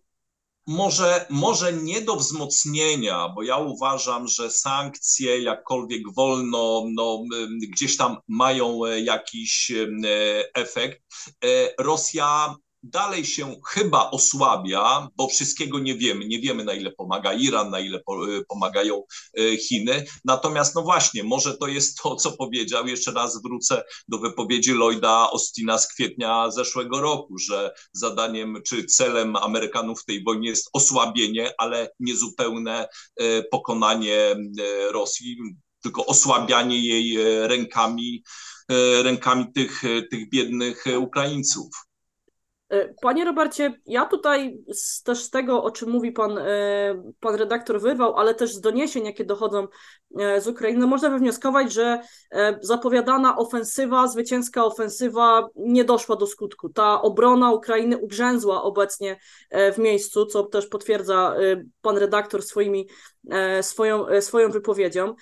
[0.68, 7.24] Może, może nie do wzmocnienia, bo ja uważam, że sankcje, jakkolwiek wolno, no,
[7.72, 9.88] gdzieś tam mają e, jakiś e,
[10.54, 11.02] efekt.
[11.80, 16.26] Rosja dalej się chyba osłabia, bo wszystkiego nie wiemy.
[16.26, 19.04] Nie wiemy, na ile pomaga Iran, na ile y, pomagają
[19.40, 20.06] y, Chiny.
[20.26, 22.88] Natomiast, no właśnie, może to jest to, co powiedział.
[22.88, 29.36] Jeszcze raz wrócę do wypowiedzi Lloyda Austina z kwietnia zeszłego roku, że zadaniem czy celem
[29.36, 32.88] Amerykanów w tej wojnie jest osłabienie, ale niezupełne
[33.22, 34.36] y, pokonanie
[34.90, 35.38] Rosji,
[35.82, 37.18] tylko osłabianie jej
[37.48, 38.24] rękami,
[39.04, 39.82] rękami tych,
[40.12, 41.68] tych biednych Ukraińców.
[42.74, 46.44] E, panie Robercie, ja tutaj z, też z tego, o czym mówi pan, e,
[47.20, 49.68] pan redaktor wyrwał, ale też z doniesień, jakie dochodzą
[50.20, 52.02] e, z Ukrainy, można wywnioskować, że
[52.62, 56.70] zapowiadana ofensywa, zwycięska ofensywa nie doszła do skutku.
[56.70, 59.20] Ta obrona Ukrainy ugrzęzła obecnie
[59.52, 61.36] w miejscu, co też potwierdza
[61.82, 62.88] pan redaktor swoimi,
[63.62, 65.16] swoją, swoją wypowiedzią.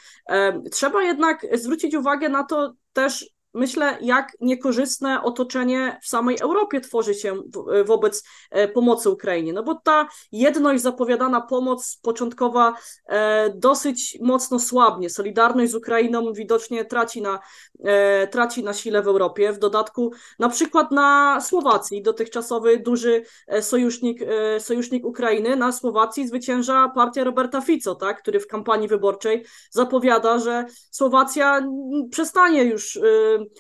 [0.72, 7.14] Trzeba jednak zwrócić uwagę na to też, myślę, jak niekorzystne otoczenie w samej Europie tworzy
[7.14, 7.42] się
[7.86, 9.54] wobec e, pomocy Ukrainie.
[9.54, 12.74] No bo ta jedność, zapowiadana pomoc początkowa
[13.06, 15.10] e, dosyć mocno słabnie.
[15.10, 17.40] Solidarność z Ukrainą widocznie traci na,
[17.84, 19.54] e, traci na sile w Europie.
[19.54, 23.24] W dodatku na przykład na Słowacji, dotychczasowy duży
[23.62, 24.20] sojusznik,
[24.60, 30.66] sojusznik Ukrainy, na Słowacji zwycięża partia Roberta Fico, tak, który w kampanii wyborczej zapowiada, że
[30.92, 31.68] Słowacja
[32.12, 33.00] przestanie już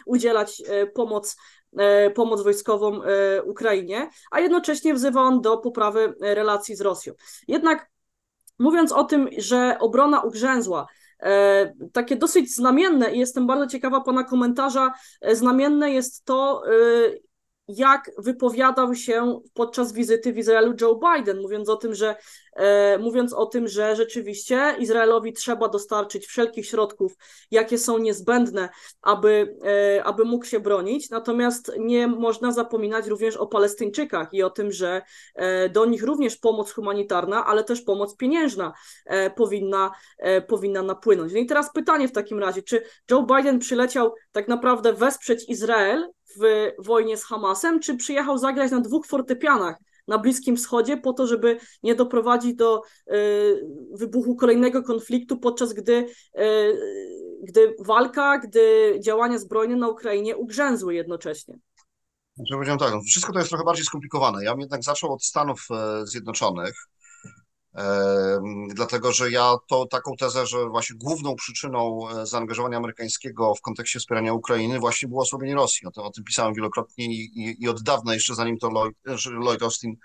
[0.05, 1.37] udzielać e, pomoc
[1.77, 7.13] e, pomoc wojskową e, Ukrainie, a jednocześnie wzywa on do poprawy relacji z Rosją.
[7.47, 7.89] Jednak
[8.59, 10.87] mówiąc o tym, że obrona ugrzęzła,
[11.93, 14.93] takie dosyć znamienne i jestem bardzo ciekawa Pana komentarza,
[15.31, 16.63] znamienne jest to,
[17.67, 22.15] jak wypowiadał się podczas wizyty w Izraelu Joe Biden, mówiąc o tym, że
[22.53, 27.13] e, mówiąc o tym, że rzeczywiście Izraelowi trzeba dostarczyć wszelkich środków,
[27.51, 28.69] jakie są niezbędne,
[29.01, 29.57] aby,
[29.97, 31.09] e, aby mógł się bronić.
[31.09, 35.01] Natomiast nie można zapominać również o Palestyńczykach i o tym, że
[35.35, 38.73] e, do nich również pomoc humanitarna, ale też pomoc pieniężna
[39.05, 41.33] e, powinna, e, powinna napłynąć.
[41.33, 46.07] No i teraz pytanie w takim razie, czy Joe Biden przyleciał tak naprawdę wesprzeć Izrael
[46.39, 49.75] w wojnie z Hamasem, czy przyjechał zagrać na dwóch fortepianach
[50.07, 56.07] na Bliskim Wschodzie po to, żeby nie doprowadzić do y, wybuchu kolejnego konfliktu, podczas gdy,
[56.39, 56.79] y,
[57.43, 61.55] gdy walka, gdy działania zbrojne na Ukrainie ugrzęzły jednocześnie.
[62.35, 64.43] Znaczy, powiedziałem tak, no, wszystko to jest trochę bardziej skomplikowane.
[64.43, 66.87] Ja bym jednak zaczął od Stanów e, Zjednoczonych,
[68.67, 73.99] Dlatego, że ja to taką tezę, że właśnie główną przyczyną e, zaangażowania amerykańskiego w kontekście
[73.99, 75.87] wspierania Ukrainy właśnie było osłabienie Rosji.
[75.87, 78.95] O tym, o tym pisałem wielokrotnie i, i, i od dawna, jeszcze zanim to Lloyd,
[79.25, 79.95] Lloyd Austin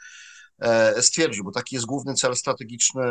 [1.01, 3.03] stwierdził, bo taki jest główny cel strategiczny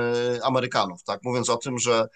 [0.43, 1.19] Amerykanów, tak?
[1.23, 2.07] Mówiąc o tym, że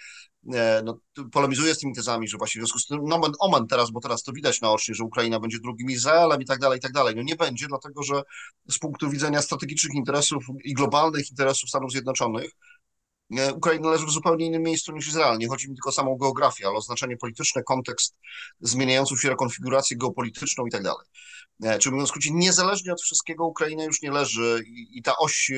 [0.53, 0.99] e, no,
[1.31, 4.23] polemizuje z tymi tezami, że właśnie w związku z tym, no omen teraz, bo teraz
[4.23, 7.15] to widać naocznie, że Ukraina będzie drugim Izraelem i tak dalej, i tak dalej.
[7.15, 8.23] No nie będzie, dlatego że
[8.69, 12.51] z punktu widzenia strategicznych interesów i globalnych interesów Stanów Zjednoczonych,
[13.37, 15.37] E, Ukraina leży w zupełnie innym miejscu niż Izrael.
[15.37, 18.15] Nie chodzi mi tylko o samą geografię, ale o znaczenie polityczne, kontekst,
[18.59, 21.07] zmieniającą się rekonfigurację geopolityczną i tak dalej.
[21.63, 25.17] E, czyli mówiąc w skrócie, niezależnie od wszystkiego Ukraina już nie leży i, i ta
[25.17, 25.51] oś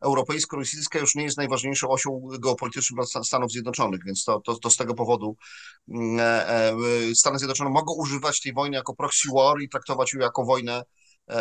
[0.00, 4.76] europejsko-rosyjska już nie jest najważniejszą osią geopolityczną dla Stanów Zjednoczonych, więc to, to, to z
[4.76, 5.36] tego powodu
[5.88, 10.44] mm, e, Stany Zjednoczone mogą używać tej wojny jako proxy war i traktować ją jako
[10.44, 10.82] wojnę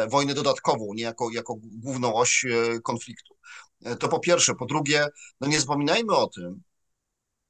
[0.09, 2.45] wojnę dodatkową, nie jako, jako główną oś
[2.84, 3.36] konfliktu.
[3.99, 4.55] To po pierwsze.
[4.55, 5.05] Po drugie,
[5.41, 6.63] no nie zapominajmy o tym,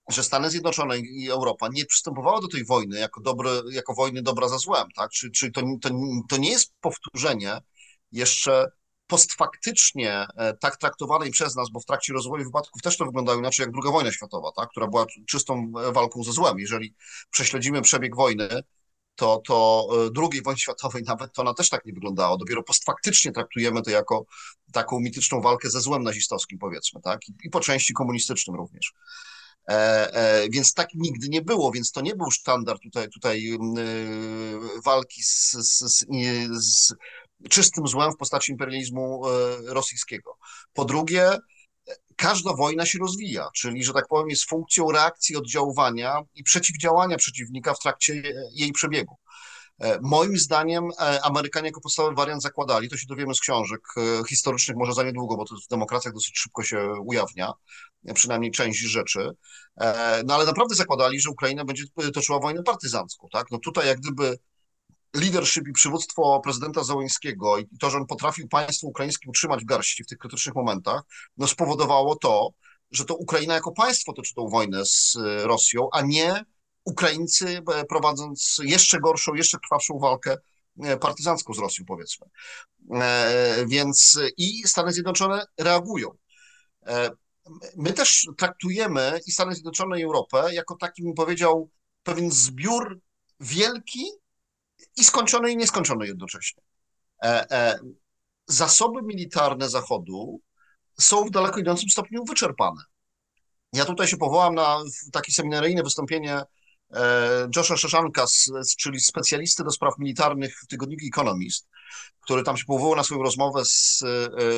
[0.09, 4.47] że Stany Zjednoczone i Europa nie przystępowały do tej wojny jako, dobry, jako wojny dobra
[4.47, 5.11] za złem, tak?
[5.11, 5.89] Czy, czy to, to,
[6.29, 7.61] to nie jest powtórzenie
[8.11, 8.71] jeszcze
[9.07, 13.65] postfaktycznie e, tak traktowanej przez nas, bo w trakcie rozwoju wypadków też to wyglądało inaczej
[13.65, 14.69] jak II wojna światowa, tak?
[14.69, 16.59] która była czystą e, walką ze złem.
[16.59, 16.95] Jeżeli
[17.29, 18.49] prześledzimy przebieg wojny,
[19.15, 22.37] to, to e, II wojny światowej nawet to ona też tak nie wyglądało.
[22.37, 24.25] Dopiero postfaktycznie traktujemy to jako
[24.71, 27.27] taką mityczną walkę ze złem nazistowskim, powiedzmy, tak?
[27.29, 28.93] I, i po części komunistycznym również.
[29.70, 33.57] E, e, więc tak nigdy nie było, więc to nie był sztandar tutaj, tutaj e,
[34.86, 36.07] walki z, z,
[36.51, 36.93] z,
[37.49, 39.22] czystym złem w postaci imperializmu
[39.66, 40.38] rosyjskiego.
[40.74, 41.32] Po drugie,
[42.16, 47.74] każda wojna się rozwija, czyli, że tak powiem, jest funkcją reakcji, oddziaływania i przeciwdziałania przeciwnika
[47.74, 49.16] w trakcie jej przebiegu.
[49.80, 54.28] E, moim zdaniem e, Amerykanie jako podstawowy wariant zakładali, to się dowiemy z książek e,
[54.30, 57.53] historycznych może za niedługo, bo to w demokracjach dosyć szybko się ujawnia,
[58.13, 59.30] przynajmniej część rzeczy,
[60.26, 63.51] no ale naprawdę zakładali, że Ukraina będzie toczyła wojnę partyzancką, tak?
[63.51, 64.38] No tutaj jak gdyby
[65.15, 70.03] leadership i przywództwo prezydenta Załońskiego i to, że on potrafił państwo ukraińskie utrzymać w garści
[70.03, 71.01] w tych krytycznych momentach,
[71.38, 72.49] no spowodowało to,
[72.91, 76.45] że to Ukraina jako państwo toczy tą wojnę z Rosją, a nie
[76.86, 80.38] Ukraińcy e, prowadząc jeszcze gorszą, jeszcze trwawszą walkę
[80.83, 82.27] e, partyzancką z Rosją, powiedzmy.
[83.67, 86.09] Więc i Stany Zjednoczone reagują.
[87.75, 91.69] My też traktujemy i Stany Zjednoczone, i Europę jako taki, bym powiedział,
[92.03, 92.99] pewien zbiór
[93.39, 94.05] wielki,
[94.97, 96.63] i skończone i nieskończone jednocześnie.
[97.23, 97.79] E, e,
[98.47, 100.41] zasoby militarne Zachodu
[100.99, 102.81] są w daleko idącym stopniu wyczerpane.
[103.73, 106.45] Ja tutaj się powołam na takie seminaryjne wystąpienie e,
[107.55, 108.25] Josha Szeszanka,
[108.79, 111.67] czyli specjalisty do spraw militarnych w tygodniku Economist,
[112.21, 113.99] który tam się powołał na swoją rozmowę z,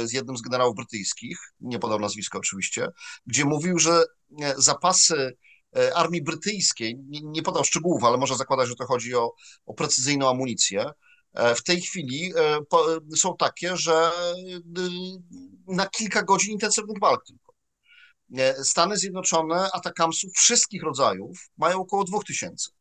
[0.04, 2.88] z jednym z generałów brytyjskich, nie podał nazwiska oczywiście,
[3.26, 4.04] gdzie mówił, że
[4.58, 5.38] zapasy
[5.76, 9.34] E, armii brytyjskiej, nie, nie podał szczegółów, ale można zakładać, że to chodzi o,
[9.66, 10.86] o precyzyjną amunicję,
[11.34, 12.60] e, w tej chwili e,
[13.16, 14.12] są takie, że
[15.68, 17.47] na kilka godzin intensywnych walk tylko.
[18.64, 22.72] Stany Zjednoczone atakamsów wszystkich rodzajów mają około 2000.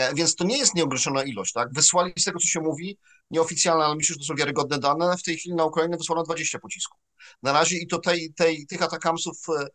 [0.00, 1.72] E, Więc to nie jest nieograniczona ilość, tak?
[1.72, 2.98] Wysłali z tego, co się mówi,
[3.30, 6.58] nieoficjalne, ale myślę, że to są wiarygodne dane, w tej chwili na Ukrainę wysłano 20
[6.58, 7.00] pocisków.
[7.42, 9.66] Na razie i to tej, tej, tych atakamsów, e, e,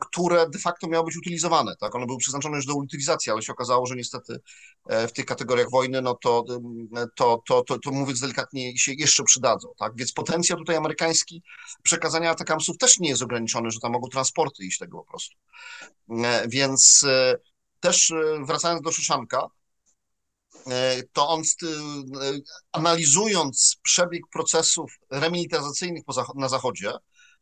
[0.00, 1.94] które de facto miały być utylizowane, tak?
[1.94, 4.40] One były przeznaczone już do utylizacji, ale się okazało, że niestety
[4.88, 6.44] e, w tych kategoriach wojny, no to,
[6.96, 9.92] e, to, to, to, to mówiąc delikatnie, się jeszcze przydadzą, tak?
[9.96, 11.42] Więc potencjał tutaj amerykański
[11.82, 15.36] przekazania atakamsów też nie jest ograniczony, że tam mogą transporty iść tego po prostu.
[16.24, 17.34] E, Więc e,
[17.80, 19.46] też e, wracając do Szyszanka,
[20.66, 21.44] e, to on e,
[22.72, 26.02] analizując przebieg procesów remilitaryzacyjnych
[26.34, 26.92] na Zachodzie,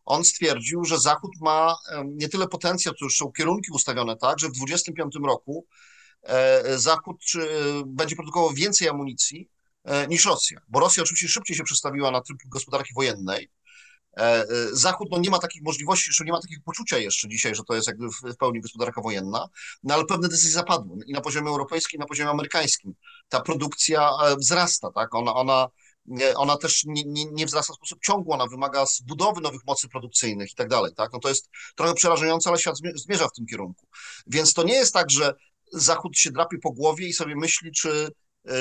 [0.04, 4.38] on stwierdził, że Zachód ma e, nie tyle potencjał, to już są kierunki ustawione tak,
[4.38, 5.66] że w 2025 roku
[6.22, 7.48] e, Zachód czy,
[7.86, 9.48] będzie produkował więcej amunicji
[9.84, 13.50] e, niż Rosja, bo Rosja oczywiście szybciej się przestawiła na tryb gospodarki wojennej.
[14.16, 17.54] E, e, Zachód no, nie ma takich możliwości, jeszcze nie ma takiego poczucia jeszcze dzisiaj,
[17.54, 19.48] że to jest jakby w, pełni gospodarka wojenna,
[19.82, 22.94] no ale pewne decyzje zapadły i na poziomie europejskim, i na poziomie amerykańskim.
[23.28, 25.14] Ta produkcja e, wzrasta, tak?
[25.14, 25.68] Ona, ona,
[26.36, 30.52] ona też nie, nie, nie wzrasta w sposób ciągły, ona wymaga zbudowy nowych mocy produkcyjnych
[30.52, 31.12] i tak dalej, tak?
[31.12, 33.86] No to jest trochę przerażające, ale świat zmie- zmierza w tym kierunku.
[34.26, 35.34] Więc to nie jest tak, że
[35.72, 37.88] Zachód się drapie po głowie i sobie myśli, czy
[38.44, 38.52] yy,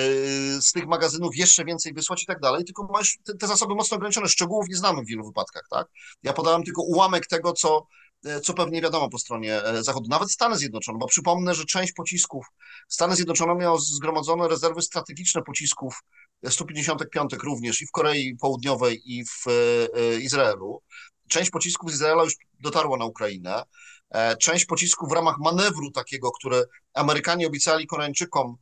[0.61, 3.97] z tych magazynów jeszcze więcej wysłać i tak dalej, tylko masz te, te zasoby mocno
[3.97, 4.27] ograniczone.
[4.27, 5.87] Szczegółów nie znamy w wielu wypadkach, tak?
[6.23, 7.87] Ja podałem tylko ułamek tego, co,
[8.25, 11.93] e, co pewnie wiadomo po stronie e, Zachodu, nawet Stany Zjednoczone, bo przypomnę, że część
[11.93, 12.45] pocisków
[12.87, 16.03] Stany Zjednoczone miało zgromadzone rezerwy strategiczne pocisków
[16.49, 19.51] 155 również i w Korei Południowej, i w e,
[19.99, 20.81] e, Izraelu.
[21.29, 23.63] Część pocisków z Izraela już dotarła na Ukrainę.
[24.09, 26.63] E, Część pocisków w ramach manewru takiego, które
[26.93, 28.55] Amerykanie obiecali Koreańczykom,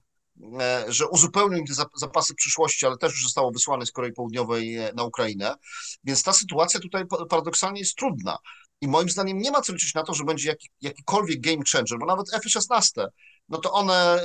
[0.87, 5.03] że uzupełnią te zap- zapasy przyszłości, ale też już zostało wysłane z Korei Południowej na
[5.03, 5.55] Ukrainę.
[6.03, 8.37] Więc ta sytuacja tutaj pa- paradoksalnie jest trudna.
[8.81, 11.99] I moim zdaniem nie ma co liczyć na to, że będzie jaki, jakikolwiek game changer,
[11.99, 13.07] bo nawet F-16,
[13.49, 14.19] no to one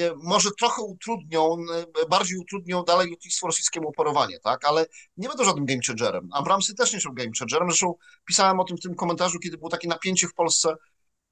[0.00, 1.56] y, może trochę utrudnią,
[2.04, 4.64] y, bardziej utrudnią dalej lotnictwo rosyjskiemu operowanie, tak?
[4.64, 4.86] Ale
[5.16, 6.28] nie będą żadnym game changerem.
[6.32, 7.68] Abramsy też nie są game changerem.
[7.68, 7.94] Zresztą
[8.24, 10.74] pisałem o tym w tym komentarzu, kiedy było takie napięcie w Polsce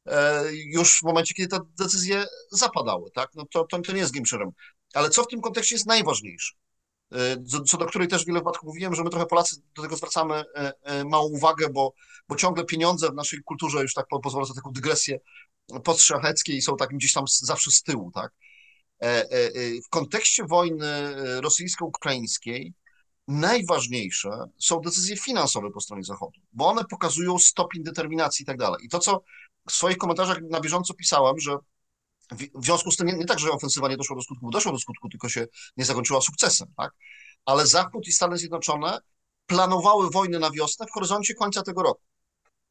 [0.07, 3.31] e, już w momencie, kiedy te decyzje zapadały, tak?
[3.35, 4.53] No to, to, to nie jest game changerem.
[4.95, 6.55] Ale co w tym kontekście jest najważniejsze?
[7.67, 10.73] Co, do której też wiele wypadków mówiłem, że my trochę Polacy do tego zwracamy e,
[10.83, 11.95] e, małą uwagę, bo,
[12.29, 15.19] bo ciągle pieniądze w naszej kulturze, już tak po- pozwolę za taką dygresję,
[15.85, 18.33] postszlacheckie i są takim gdzieś tam zawsze z tyłu, tak?
[19.03, 19.25] E,
[19.87, 20.87] W kontekście wojny
[21.41, 22.75] rosyjsko-ukraińskiej
[23.29, 28.85] najważniejsze są decyzje finansowe po stronie Zachodu, bo one pokazują stopień determinacji i tak dalej.
[28.85, 29.23] I to, co
[29.69, 31.57] w swoich komentarzach na bieżąco pisałem, że
[32.55, 34.73] w związku z tym nie, nie tak, że ofensywa nie doszła do skutku, bo doszła
[34.73, 36.93] do skutku, tylko się nie zakończyła sukcesem, tak?
[37.45, 38.99] Ale Zachód i Stany Zjednoczone
[39.47, 42.03] planowały wojnę na wiosnę w horyzoncie końca tego roku.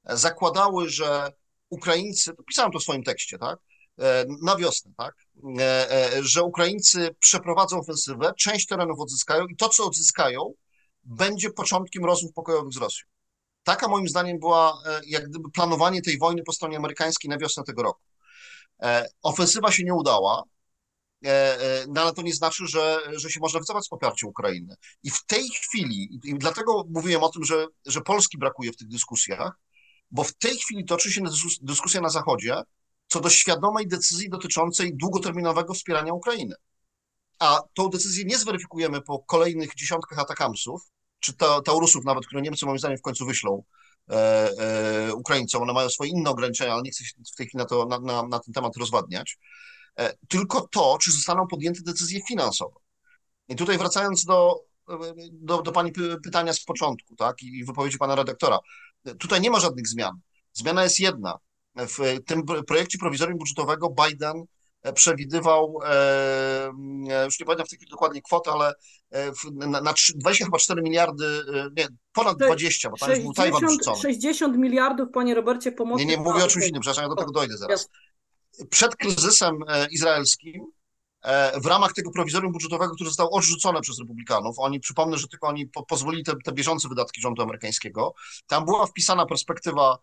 [0.06, 1.32] Zakładały, że
[1.70, 3.60] Ukraińcy, pisałem to w swoim tekście, tak?
[4.00, 5.16] E, Na wiosnę, tak?
[5.60, 10.54] E, e, Że Ukraińcy przeprowadzą ofensywę, część terenów odzyskają i to, co odzyskają,
[11.04, 13.08] będzie początkiem rozmów pokojowych z Rosją.
[13.64, 17.84] Taka moim zdaniem była jak gdyby planowanie tej wojny po stronie amerykańskiej na wiosnę tego
[17.84, 18.11] roku.
[18.84, 20.44] E, Ofensywa się nie udała,
[21.26, 24.76] e, e, no ale to nie znaczy, że, że się można wycofać z poparcia Ukrainy.
[25.04, 28.88] I w tej chwili, i dlatego mówiłem o tym, że, że Polski brakuje w tych
[28.88, 29.60] dyskusjach,
[30.12, 32.62] bo w tej chwili toczy się dyskus- dyskusja na Zachodzie
[33.12, 36.56] co do świadomej decyzji dotyczącej długoterminowego wspierania Ukrainy.
[37.40, 40.82] A tą decyzję nie zweryfikujemy po kolejnych dziesiątkach atakamsów,
[41.20, 43.64] czy ta, Taurusów nawet, które Niemcy moim zdaniem w końcu wyślą
[45.16, 45.62] Ukraińcom.
[45.62, 48.00] One mają swoje inne ograniczenia, ale nie chcę się w tej chwili na, to, na,
[48.00, 49.38] na, na ten temat rozwadniać.
[50.00, 52.76] E, tylko to, czy zostaną podjęte decyzje finansowe.
[53.48, 54.64] I tutaj wracając do,
[55.32, 58.60] do, do Pani py- pytania z początku, tak, i wypowiedzi Pana redaktora.
[59.20, 60.20] Tutaj nie ma żadnych zmian.
[60.54, 61.38] Zmiana jest jedna.
[61.76, 64.44] W tym projekcie prowizorium budżetowego Biden e,
[64.96, 66.72] przewidywał, e,
[67.10, 68.74] e, już nie pamiętam w tej chwili dokładnie kwotę, ale
[69.12, 71.26] e, na, na trzy- 20 chyba 4 miliardy,
[71.78, 74.02] nie, ponad Sze- 20, bo tam już był Tajwan 60, wrzucony.
[74.02, 76.06] 60 miliardów, panie Robercie, pomocy.
[76.06, 77.90] Nie, nie, mówię o czymś innym, przepraszam, ja do tego dojdę zaraz.
[78.70, 79.60] Przed kryzysem
[79.92, 80.66] izraelskim,
[81.64, 85.68] w ramach tego prowizorium budżetowego, które zostało odrzucone przez republikanów, oni, przypomnę, że tylko oni
[85.68, 88.14] po, pozwolili te, te bieżące wydatki rządu amerykańskiego,
[88.48, 89.98] tam była wpisana perspektywa,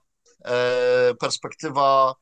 [1.20, 2.14] perspektywa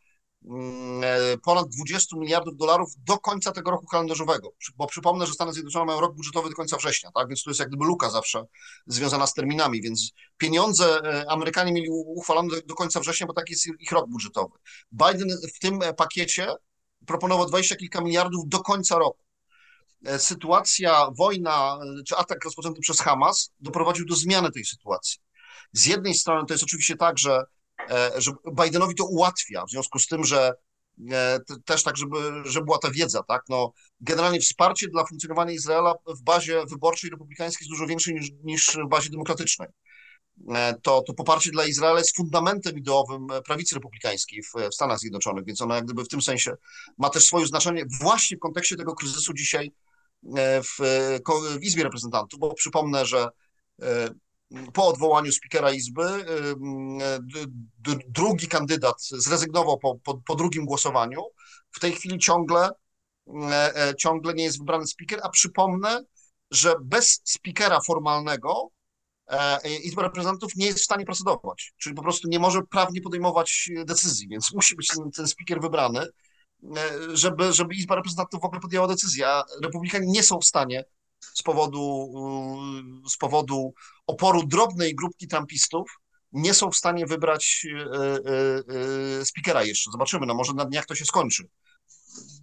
[1.43, 4.53] ponad 20 miliardów dolarów do końca tego roku kalendarzowego.
[4.77, 7.29] Bo przypomnę, że Stany Zjednoczone mają rok budżetowy do końca września, tak?
[7.29, 8.45] Więc to jest jak gdyby luka zawsze
[8.87, 13.67] związana z terminami, więc pieniądze e, Amerykanie mieli uchwalone do, końca września, bo taki jest
[13.79, 14.59] ich rok budżetowy.
[14.93, 16.55] Biden w tym e, pakiecie
[17.07, 19.27] proponował 20 kilka miliardów do końca roku.
[20.05, 25.21] E, Sytuacja, wojna e, czy atak rozpoczęty przez Hamas doprowadził do zmiany tej sytuacji.
[25.73, 27.45] Z jednej strony to jest oczywiście tak, że, e,
[28.17, 28.33] że
[28.65, 30.53] Bidenowi to ułatwia, w związku z tym, że
[31.13, 33.43] e, też tak, żeby, żeby była ta wiedza, tak?
[33.49, 38.79] No, generalnie wsparcie dla funkcjonowania Izraela w bazie wyborczej republikańskiej jest dużo większe niż, niż
[38.87, 39.69] w bazie demokratycznej.
[40.55, 45.45] E, to, to poparcie dla Izraela jest fundamentem ideowym prawicy republikańskiej w, w Stanach Zjednoczonych,
[45.45, 46.55] więc ona jak gdyby w tym sensie
[46.99, 49.73] ma też swoje znaczenie właśnie w kontekście tego kryzysu dzisiaj
[50.63, 50.79] w,
[51.61, 53.29] w Izbie Reprezentantów, bo przypomnę, że
[54.73, 56.25] po odwołaniu spikera Izby
[58.09, 61.21] drugi kandydat zrezygnował po, po, po drugim głosowaniu.
[61.71, 62.71] W tej chwili ciągle,
[63.51, 66.05] e, e, ciągle nie jest wybrany spiker, a przypomnę,
[66.51, 68.71] że bez spikera formalnego
[69.27, 73.71] e, Izba Reprezentantów nie jest w stanie procedować, czyli po prostu nie może prawnie podejmować
[73.85, 76.07] decyzji, więc musi być ten, ten spiker wybrany,
[77.13, 80.85] żeby, żeby Izba Reprezentantów w ogóle podjęła decyzję, a republikanie nie są w stanie
[81.21, 82.13] z powodu,
[83.09, 83.75] z powodu
[84.07, 85.91] oporu drobnej grupki trumpistów
[86.33, 89.91] nie są w stanie wybrać e, e, e, speakera jeszcze.
[89.91, 91.49] Zobaczymy, no może na dniach to się skończy.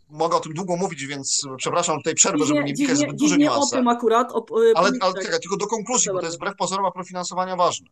[0.10, 3.76] Mogę o tym długo mówić, więc przepraszam tutaj przerwę, żeby nie pikać zbyt duże niuanse.
[3.76, 4.32] o tym akurat.
[4.32, 4.46] O,
[4.76, 7.88] ale, ale czekaj, tylko do konkluzji, bo to jest wbrew pozorom profinansowania ważne.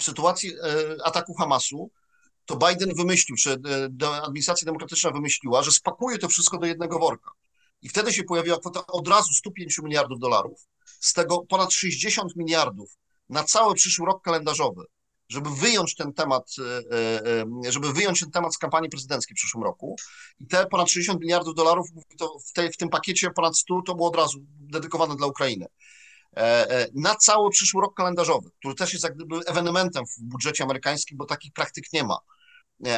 [0.00, 0.52] W sytuacji
[1.04, 1.90] ataku Hamasu
[2.46, 3.56] to Biden wymyślił, czy
[4.22, 7.30] administracja demokratyczna wymyśliła, że spakuje to wszystko do jednego worka.
[7.82, 10.66] I wtedy się pojawiła kwota od razu 105 miliardów dolarów,
[11.00, 12.90] z tego ponad 60 miliardów
[13.28, 14.84] na cały przyszły rok kalendarzowy,
[15.28, 19.38] żeby wyjąć ten temat, e, e, e, żeby wyjąć ten temat z kampanii prezydenckiej w
[19.38, 19.96] przyszłym roku.
[20.40, 21.86] I te ponad 60 miliardów dolarów,
[22.48, 25.66] w, tej, w tym pakiecie ponad 100 to było od razu dedykowane dla Ukrainy.
[26.94, 31.24] Na cały przyszły rok kalendarzowy, który też jest jak gdyby ewenementem w budżecie amerykańskim, bo
[31.24, 32.18] takich praktyk nie ma.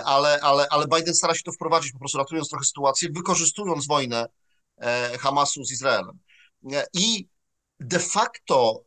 [0.05, 4.27] Ale, ale, ale Biden stara się to wprowadzić, po prostu ratując trochę sytuację, wykorzystując wojnę
[5.19, 6.19] Hamasu z Izraelem.
[6.73, 7.29] E, I
[7.81, 8.85] de facto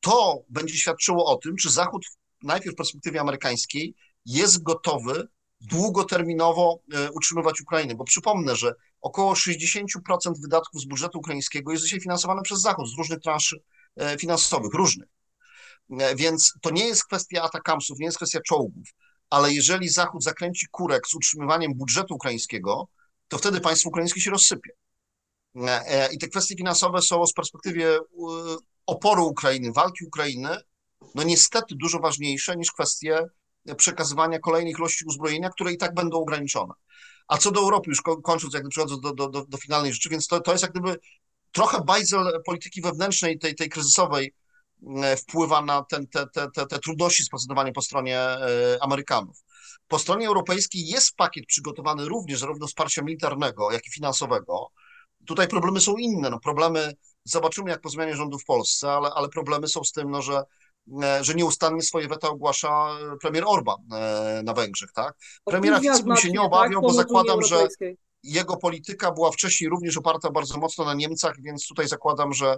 [0.00, 2.06] to będzie świadczyło o tym, czy Zachód
[2.42, 3.94] najpierw w perspektywie amerykańskiej
[4.26, 5.28] jest gotowy
[5.60, 9.86] długoterminowo e, utrzymywać Ukrainę, bo przypomnę, że około 60%
[10.40, 13.56] wydatków z budżetu ukraińskiego jest dzisiaj finansowane przez Zachód z różnych transz
[14.18, 15.08] finansowych, różnych.
[16.16, 18.88] Więc to nie jest kwestia atakamsów, nie jest kwestia czołgów,
[19.30, 22.88] ale jeżeli Zachód zakręci kurek z utrzymywaniem budżetu ukraińskiego,
[23.28, 24.70] to wtedy państwo ukraińskie się rozsypie.
[25.56, 27.98] E, e, I te kwestie finansowe są z perspektywy
[28.86, 30.56] oporu Ukrainy, walki Ukrainy,
[31.14, 33.26] no niestety dużo ważniejsze niż kwestie
[33.76, 36.74] przekazywania kolejnych ilości uzbrojenia, które i tak będą ograniczone.
[37.28, 40.26] A co do Europy, już kończąc, jakby przechodząc do, do, do, do finalnej rzeczy, więc
[40.26, 40.96] to, to jest jak gdyby
[41.52, 44.34] trochę bajzel polityki wewnętrznej, tej, tej kryzysowej,
[45.02, 48.20] e, wpływa na ten, te, te, te, te trudności z procedowaniem po stronie
[48.80, 49.36] Amerykanów.
[49.88, 54.70] Po stronie europejskiej jest pakiet przygotowany również zarówno wsparcia militarnego, jak i finansowego,
[55.26, 56.30] Tutaj problemy są inne.
[56.30, 56.92] No, problemy,
[57.24, 60.44] zobaczymy jak po zmianie rządu w Polsce, ale, ale problemy są z tym, no, że
[61.02, 65.14] e, że nieustannie swoje weta ogłasza e, premier Orban e, na Węgrzech, tak?
[65.44, 66.90] Premiera Fico bym się nie obawiał, tak?
[66.90, 67.68] bo zakładam, że
[68.22, 72.56] jego polityka była wcześniej również oparta bardzo mocno na Niemcach, więc tutaj zakładam, że,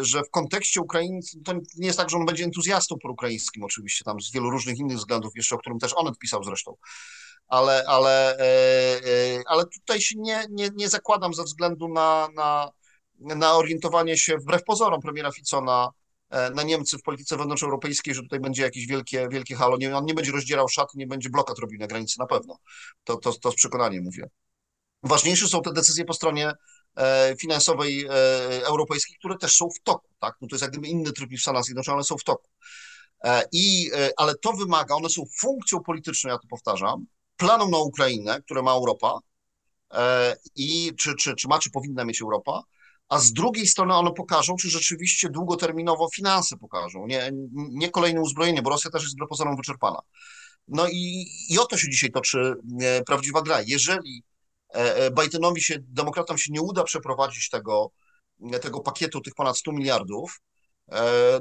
[0.00, 4.20] że w kontekście Ukrainy to nie jest tak, że on będzie entuzjastą proukraińskim oczywiście, tam
[4.20, 6.76] z wielu różnych innych względów jeszcze, o którym też on pisał zresztą,
[7.50, 8.44] ale, ale, e,
[9.04, 12.70] e, ale tutaj się nie, nie, nie zakładam ze względu na, na,
[13.18, 15.90] na orientowanie się wbrew pozorom premiera Fico na,
[16.30, 19.76] e, na Niemcy w polityce wewnątrzeuropejskiej, że tutaj będzie jakieś wielkie, wielkie halo.
[19.76, 22.58] Nie, on nie będzie rozdzierał szaty, nie będzie blokad robił na granicy na pewno.
[23.04, 24.28] To, to, to z przekonaniem mówię.
[25.02, 26.52] Ważniejsze są te decyzje po stronie
[27.38, 28.06] finansowej
[28.64, 30.08] europejskiej, które też są w toku.
[30.18, 30.36] Tak?
[30.40, 32.48] No to jest jak gdyby inny tryb niż w Stanach Zjednoczonych, ale są w toku.
[33.52, 37.06] I, ale to wymaga, one są funkcją polityczną, ja to powtarzam,
[37.40, 39.18] planom na Ukrainę, które ma Europa
[39.94, 42.62] e, i czy, czy, czy ma, czy powinna mieć Europa,
[43.08, 48.62] a z drugiej strony one pokażą, czy rzeczywiście długoterminowo finanse pokażą, nie, nie kolejne uzbrojenie,
[48.62, 49.98] bo Rosja też jest pozorom wyczerpana.
[50.68, 53.60] No i, i o to się dzisiaj toczy e, prawdziwa gra.
[53.66, 54.22] Jeżeli
[54.68, 57.90] e, Bidenowi się, demokratom się nie uda przeprowadzić tego,
[58.62, 60.40] tego pakietu tych ponad 100 miliardów,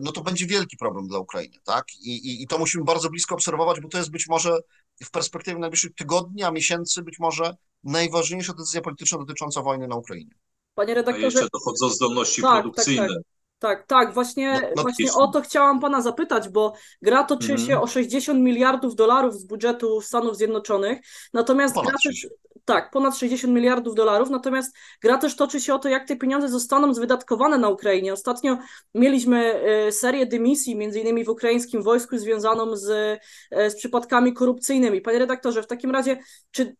[0.02, 1.86] no to będzie wielki problem dla Ukrainy, tak?
[2.02, 4.60] I, i, I to musimy bardzo blisko obserwować, bo to jest być może
[5.04, 10.32] w perspektywie najbliższych tygodni, a miesięcy być może najważniejsza decyzja polityczna dotycząca wojny na Ukrainie.
[10.76, 11.26] Panie redaktorze.
[11.28, 13.08] A jeszcze dochodzą zdolności tak, produkcyjne.
[13.08, 13.39] Tak, tak.
[13.60, 17.66] Tak, tak, właśnie, no, no właśnie o to chciałam pana zapytać, bo gra toczy mm.
[17.66, 21.00] się o 60 miliardów dolarów z budżetu Stanów Zjednoczonych,
[21.34, 22.28] natomiast ponad gra też,
[22.66, 26.50] tak, ponad 60 miliardów dolarów, natomiast gra też toczy się o to, jak te pieniądze
[26.50, 28.14] zostaną wydatkowane na Ukrainie.
[28.14, 28.58] Ostatnio
[28.96, 35.02] mieliśmy y, serię dymisji, między innymi w ukraińskim wojsku, związaną z, y, z przypadkami korupcyjnymi.
[35.02, 36.20] Panie redaktorze, w takim razie,
[36.52, 36.76] czy,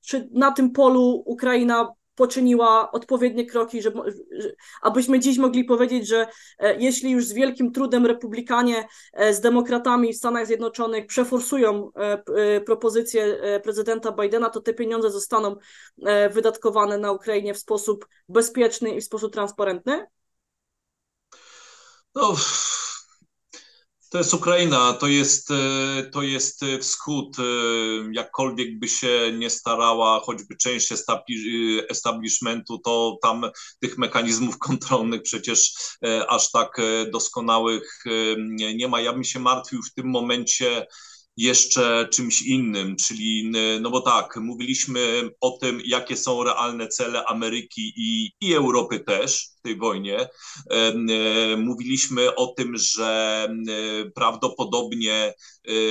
[0.00, 1.88] czy na tym polu Ukraina
[2.18, 3.98] poczyniła odpowiednie kroki, żeby,
[4.82, 6.26] abyśmy dziś mogli powiedzieć, że
[6.58, 12.60] e, jeśli już z wielkim trudem republikanie e, z demokratami w Stanach Zjednoczonych przeforsują e,
[12.60, 15.56] propozycję prezydenta Bidena, to te pieniądze zostaną
[16.30, 20.06] wydatkowane na Ukrainie w sposób bezpieczny i w sposób transparentny?
[22.14, 22.34] No,
[24.10, 27.36] to jest Ukraina, to jest, e, to jest e, wschód.
[27.38, 27.42] E,
[28.12, 30.92] jakkolwiek by się nie starała, choćby część
[31.90, 33.50] establishmentu, to tam
[33.80, 35.72] tych mechanizmów kontrolnych przecież
[36.28, 36.80] aż tak
[37.12, 38.04] doskonałych
[38.74, 39.00] nie ma.
[39.00, 40.86] Ja bym się martwił w tym momencie
[41.36, 47.92] jeszcze czymś innym, czyli, no bo tak, mówiliśmy o tym, jakie są realne cele Ameryki
[47.96, 50.28] i, i Europy też w tej wojnie.
[51.56, 53.48] Mówiliśmy o tym, że
[54.14, 55.34] prawdopodobnie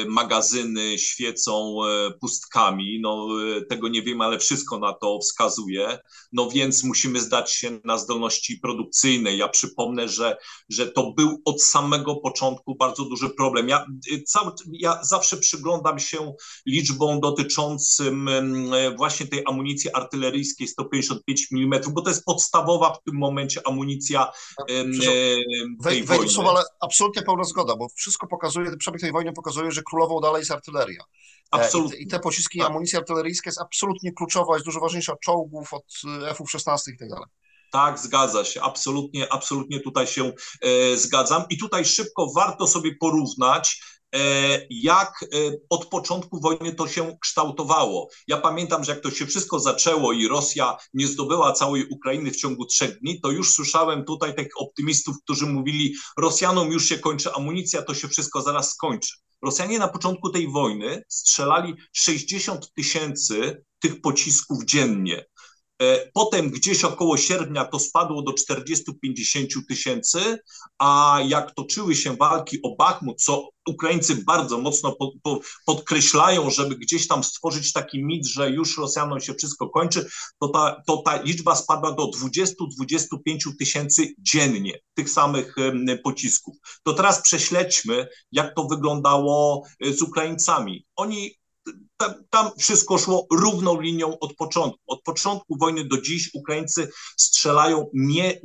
[0.07, 1.77] magazyny świecą
[2.21, 2.99] pustkami.
[3.01, 3.27] No,
[3.69, 5.99] tego nie wiem, ale wszystko na to wskazuje.
[6.31, 9.37] No więc musimy zdać się na zdolności produkcyjnej.
[9.37, 10.37] Ja przypomnę, że,
[10.69, 13.69] że to był od samego początku bardzo duży problem.
[13.69, 13.85] Ja,
[14.25, 16.33] cały, ja zawsze przyglądam się
[16.65, 18.29] liczbom dotyczącym
[18.97, 24.31] właśnie tej amunicji artyleryjskiej 155 mm, bo to jest podstawowa w tym momencie amunicja
[25.83, 26.29] tej wojny.
[26.29, 30.39] Słowa, ale absolutnie pełna zgoda, bo wszystko pokazuje, przebieg tej wojny pokazuje, że królową dalej
[30.39, 31.01] jest artyleria.
[31.01, 31.05] E,
[31.49, 31.97] absolutnie.
[31.97, 32.69] I te, pociski, tak.
[32.69, 35.85] amunicja artyleryjska jest absolutnie kluczowa, jest dużo ważniejsza od czołgów, od
[36.23, 37.25] e, F-16 i tak dalej.
[37.71, 38.61] Tak, zgadza się.
[38.61, 40.31] Absolutnie, absolutnie tutaj się
[40.61, 41.43] e, zgadzam.
[41.49, 43.81] I tutaj szybko warto sobie porównać
[44.69, 45.27] jak e,
[45.69, 48.09] od początku wojny to się kształtowało.
[48.27, 52.37] Ja pamiętam, że jak to się wszystko zaczęło i Rosja nie zdobyła całej Ukrainy w
[52.37, 57.33] ciągu trzech dni, to już słyszałem tutaj takich optymistów, którzy mówili, Rosjanom już się kończy
[57.33, 59.13] amunicja, to się wszystko zaraz skończy.
[59.41, 65.25] Rosjanie na początku tej wojny strzelali 60 tysięcy tych pocisków dziennie.
[65.81, 70.39] E, potem gdzieś około sierpnia to spadło do 40-50 tysięcy,
[70.77, 76.75] a jak toczyły się walki o Bachmut, co Ukraińcy bardzo mocno po, po, podkreślają, żeby
[76.75, 80.09] gdzieś tam stworzyć taki mit, że już Rosjanom się wszystko kończy,
[80.39, 85.55] to ta, to ta liczba spadła do 20-25 tysięcy dziennie tych samych
[86.03, 86.55] pocisków.
[86.83, 90.85] To teraz prześledźmy, jak to wyglądało e, z Ukraińcami.
[90.95, 91.35] Oni
[91.97, 94.79] tam, tam, wszystko szło równą linią od początku.
[94.87, 98.41] Od początku wojny do dziś Ukraińcy strzelają nie,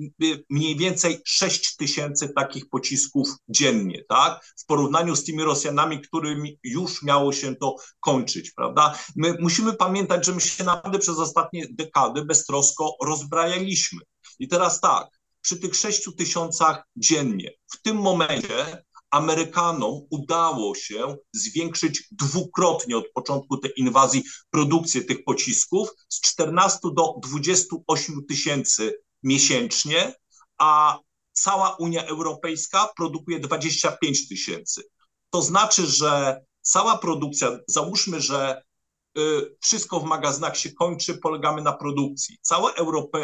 [0.50, 4.44] mniej więcej 6 tysięcy takich pocisków dziennie, tak?
[4.58, 8.98] W porównaniu z tymi Rosjanami, którymi już miało się to kończyć, prawda?
[9.16, 14.00] My musimy pamiętać, że my się naprawdę przez ostatnie dekady beztrosko rozbrajaliśmy.
[14.38, 15.08] I teraz tak,
[15.40, 23.56] przy tych 6 tysiącach dziennie, w tym momencie Amerykanom udało się zwiększyć dwukrotnie od początku
[23.56, 30.14] tej inwazji produkcję tych pocisków z 14 do 28 tysięcy miesięcznie,
[30.58, 30.98] a
[31.32, 34.82] cała Unia Europejska produkuje 25 tysięcy.
[35.30, 38.62] To znaczy, że cała produkcja, załóżmy, że
[39.18, 42.38] y, wszystko w magazynach się kończy, polegamy na produkcji.
[42.42, 43.18] Cała Europa,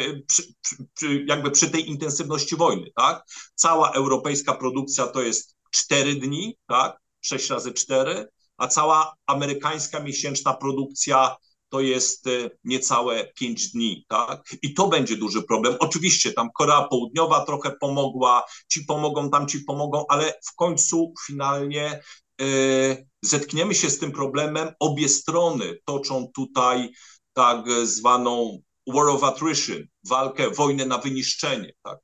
[1.25, 3.23] jakby przy tej intensywności wojny, tak?
[3.55, 6.97] Cała europejska produkcja to jest 4 dni, tak?
[7.21, 11.35] 6 razy 4, a cała amerykańska miesięczna produkcja
[11.69, 14.43] to jest y, niecałe 5 dni, tak?
[14.61, 15.75] I to będzie duży problem.
[15.79, 22.01] Oczywiście tam Korea Południowa trochę pomogła, ci pomogą, tam ci pomogą, ale w końcu finalnie
[22.41, 24.73] y, zetkniemy się z tym problemem.
[24.79, 26.89] Obie strony toczą tutaj
[27.33, 31.99] tak zwaną war of attrition, walkę, wojnę na wyniszczenie, tak?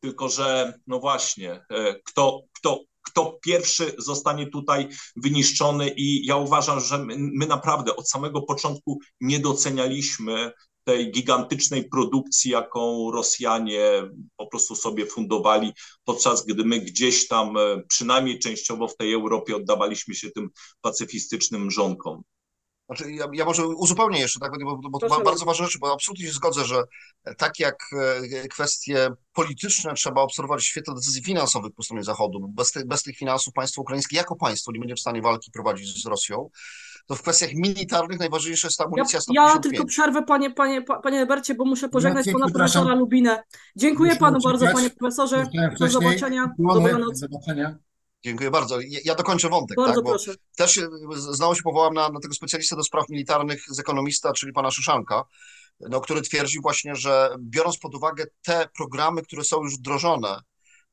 [0.00, 6.80] Tylko, że no właśnie, y, kto, kto, kto pierwszy zostanie tutaj wyniszczony i ja uważam,
[6.80, 10.52] że my, my naprawdę od samego początku nie docenialiśmy
[10.84, 15.72] tej gigantycznej produkcji, jaką Rosjanie po prostu sobie fundowali,
[16.04, 20.50] podczas gdy my gdzieś tam, e, przynajmniej częściowo w tej Europie, oddawaliśmy się tym
[20.80, 22.22] pacyfistycznym mrzonkom.
[22.86, 26.26] Znaczy, ja, ja, może uzupełnię jeszcze, tak, bo, bo to bardzo ważne rzeczy, bo absolutnie
[26.26, 26.82] się zgodzę, że
[27.36, 27.76] tak jak
[28.32, 33.02] e, kwestie polityczne trzeba obserwować w świetle decyzji finansowych po stronie Zachodu, bez, ty, bez
[33.02, 36.50] tych finansów państwo ukraińskie jako państwo nie będzie w stanie walki prowadzić z Rosją,
[37.06, 41.20] to w kwestiach militarnych najważniejsza jest ta amunicja ja, ja tylko przerwę, panie, panie, panie
[41.20, 43.42] Ebercie, bo muszę pożegnać pana profesora Lubinę.
[43.76, 45.46] Dziękuję Muszę panu bardzo, panie profesorze.
[45.80, 46.50] Do zobaczenia.
[46.58, 47.20] Dobranoc.
[47.20, 47.78] Do zobaczenia.
[48.24, 48.78] Dziękuję bardzo.
[49.04, 49.76] Ja dokończę wątek.
[49.76, 50.34] Bardzo tak, proszę.
[50.56, 50.80] Też
[51.16, 55.24] znowu się powołam na, na tego specjalistę do spraw militarnych z ekonomista, czyli pana Szyszanka,
[55.80, 60.40] no, który twierdzi właśnie, że biorąc pod uwagę te programy, które są już wdrożone,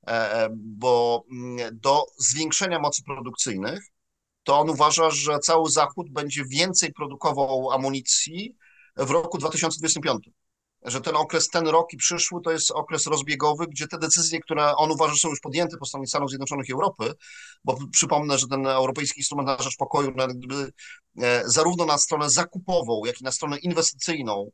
[0.07, 3.84] e, e, bo mm, do zwiększenia mocy produkcyjnych,
[4.43, 8.55] to on uważa, że cały Zachód będzie więcej produkował amunicji
[8.97, 10.29] w roku 2025.
[10.86, 14.75] że ten okres, ten rok i przyszły to jest okres rozbiegowy, gdzie te decyzje, które
[14.75, 17.13] on uważa, że są już podjęte po stronie Stanów Zjednoczonych i Europy,
[17.63, 20.71] bo przypomnę, że ten Europejski Instrument na Rzecz Pokoju, gdyby,
[21.21, 24.51] e, zarówno na stronę zakupową, jak i na stronę inwestycyjną,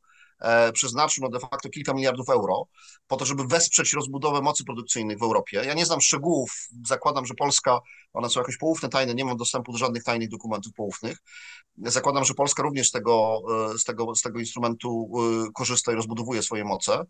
[0.74, 2.68] przeznaczył no de facto kilka miliardów euro
[3.08, 5.62] po to, żeby wesprzeć rozbudowę mocy produkcyjnych w Europie.
[5.66, 6.52] Ja nie znam szczegółów,
[6.86, 7.80] zakładam, że Polska,
[8.14, 11.18] one są jakoś poufne, tajne, nie mam dostępu do żadnych tajnych dokumentów poufnych.
[11.78, 13.42] Zakładam, że Polska również z tego,
[13.74, 17.04] e, z tego, z tego instrumentu e, korzysta i rozbudowuje swoje moce.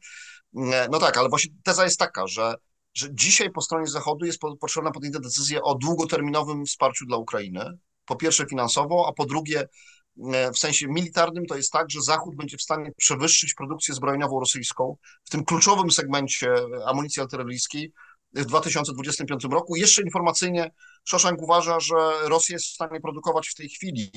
[0.91, 2.55] No tak, ale właśnie teza jest taka, że
[2.93, 7.78] że dzisiaj po stronie Zachodu jest potrzebna podjęta decyzja o długoterminowym wsparciu dla Ukrainy.
[8.05, 9.67] Po pierwsze finansowo, a po drugie E,
[10.53, 14.97] w sensie militarnym to jest tak, że Zachód będzie w stanie przewyższyć produkcję zbrojeniową rosyjską
[15.24, 16.53] w tym kluczowym segmencie
[16.86, 17.93] amunicji artyleryjskiej
[18.34, 19.76] w 2025 roku.
[19.76, 20.72] Jeszcze informacyjnie
[21.03, 24.11] Szoszenk uważa, że Rosja jest w stanie produkować w tej chwili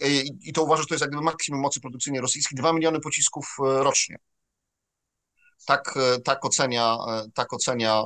[0.00, 0.08] e,
[0.40, 3.82] i to uważa, że to jest jakby maksimum mocy produkcyjnej rosyjskiej, 2 miliony pocisków e,
[3.82, 4.16] rocznie.
[5.66, 5.94] Tak,
[6.24, 6.96] tak, ocenia,
[7.34, 8.02] tak ocenia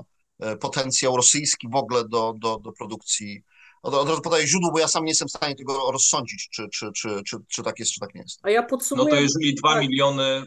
[0.61, 3.43] potencjał rosyjski w ogóle do, do, do produkcji
[3.83, 6.69] od, od razu podaję źródło, bo ja sam nie jestem w stanie tego rozsądzić, czy,
[6.69, 8.41] czy, czy, czy, czy tak jest, czy tak nie jest.
[8.43, 9.11] A ja podsumuję...
[9.11, 9.81] No to jeżeli 2 tak.
[9.83, 10.47] miliony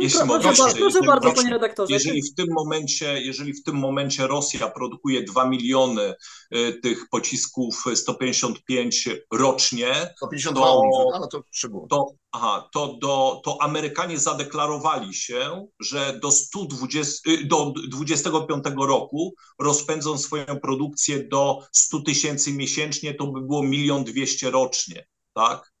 [0.00, 1.92] jeśli proszę, proszę, proszę, proszę bardzo, panie redaktorze.
[1.92, 6.14] Jeżeli w tym momencie, jeżeli w tym momencie Rosja produkuje 2 miliony
[6.54, 11.86] y, tych pocisków 155 rocznie, 152 to, ale to szczegół.
[11.88, 19.34] To, aha, to, do, to Amerykanie zadeklarowali się, że do 120, y, do 25 roku
[19.58, 25.72] rozpędzą swoją produkcję do 100 tysięcy miesięcznie, to by było milion dwieście rocznie, tak?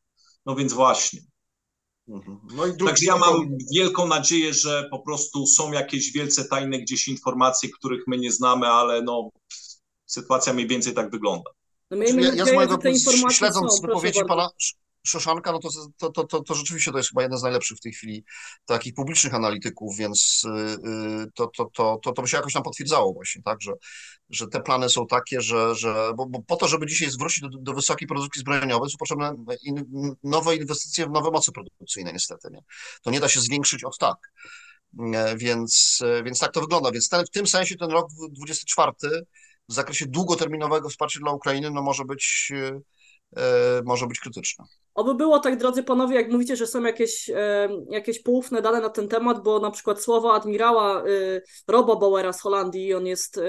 [0.46, 1.20] No więc właśnie.
[2.08, 2.40] Mhm.
[2.54, 7.08] No i Także ja mam wielką nadzieję, że po prostu są jakieś wielce tajne gdzieś
[7.08, 9.30] informacje, których my nie znamy, ale no,
[10.06, 11.50] sytuacja mniej więcej tak wygląda.
[11.90, 14.48] No miejmy ja, nadzieję, ja z mojego, że te informacje śledząc są, wypowiedzi pana
[15.06, 17.80] Szoszanka, no to, to, to, to, to rzeczywiście to jest chyba jeden z najlepszych w
[17.80, 18.24] tej chwili
[18.64, 20.42] takich publicznych analityków, więc
[20.84, 23.72] yy, to, to, to, to, to by się jakoś nam potwierdzało właśnie, tak, że,
[24.30, 27.48] że te plany są takie, że, że bo, bo po to, żeby dzisiaj zwrócić do,
[27.48, 29.84] do wysokiej produkcji zbrojeniowej, są potrzebne in,
[30.22, 32.60] nowe inwestycje w nowe moce produkcyjne niestety, nie?
[33.02, 34.16] To nie da się zwiększyć od tak.
[35.36, 36.90] Więc, więc tak to wygląda.
[36.90, 38.92] Więc ten, w tym sensie ten rok 24
[39.68, 42.80] w zakresie długoterminowego wsparcia dla Ukrainy no może być E,
[43.84, 44.64] może być krytyczna.
[44.94, 48.90] Oby było tak, drodzy panowie, jak mówicie, że są jakieś, e, jakieś poufne dane na
[48.90, 51.04] ten temat, bo na przykład słowa admirała e,
[51.68, 53.40] Roba Bauera z Holandii, on jest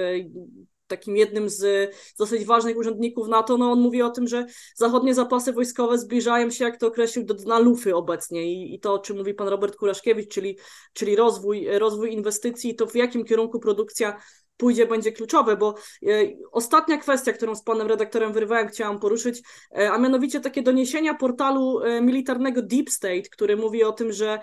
[0.88, 5.52] takim jednym z dosyć ważnych urzędników NATO, no on mówi o tym, że zachodnie zapasy
[5.52, 9.16] wojskowe zbliżają się, jak to określił, do dna lufy obecnie i, i to, o czym
[9.16, 10.58] mówi pan Robert Kuraszkiewicz, czyli,
[10.92, 14.20] czyli rozwój, rozwój inwestycji, to w jakim kierunku produkcja
[14.58, 15.74] pójdzie, będzie kluczowe, bo
[16.06, 16.08] e,
[16.52, 19.42] ostatnia kwestia, którą z panem redaktorem wyrywałem, chciałam poruszyć,
[19.78, 24.40] e, a mianowicie takie doniesienia portalu e, militarnego Deep State, który mówi o tym, że,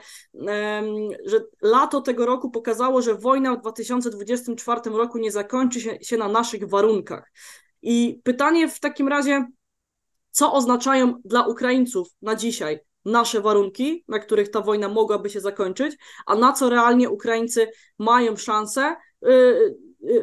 [1.25, 6.27] że lato tego roku pokazało, że wojna w 2024 roku nie zakończy się, się na
[6.27, 7.31] naszych warunkach.
[7.81, 9.45] I pytanie w takim razie,
[10.31, 15.95] co oznaczają dla Ukraińców na dzisiaj nasze warunki, na których ta wojna mogłaby się zakończyć,
[16.25, 17.67] a na co realnie Ukraińcy
[17.99, 18.95] mają szansę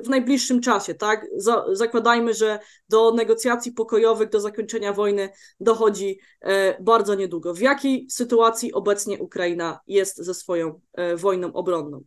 [0.05, 1.26] w najbliższym czasie, tak?
[1.72, 2.59] Zakładajmy, że
[2.89, 5.30] do negocjacji pokojowych, do zakończenia wojny
[5.61, 7.55] dochodzi e, bardzo niedługo.
[7.55, 12.05] W jakiej sytuacji obecnie Ukraina jest ze swoją e, wojną obronną?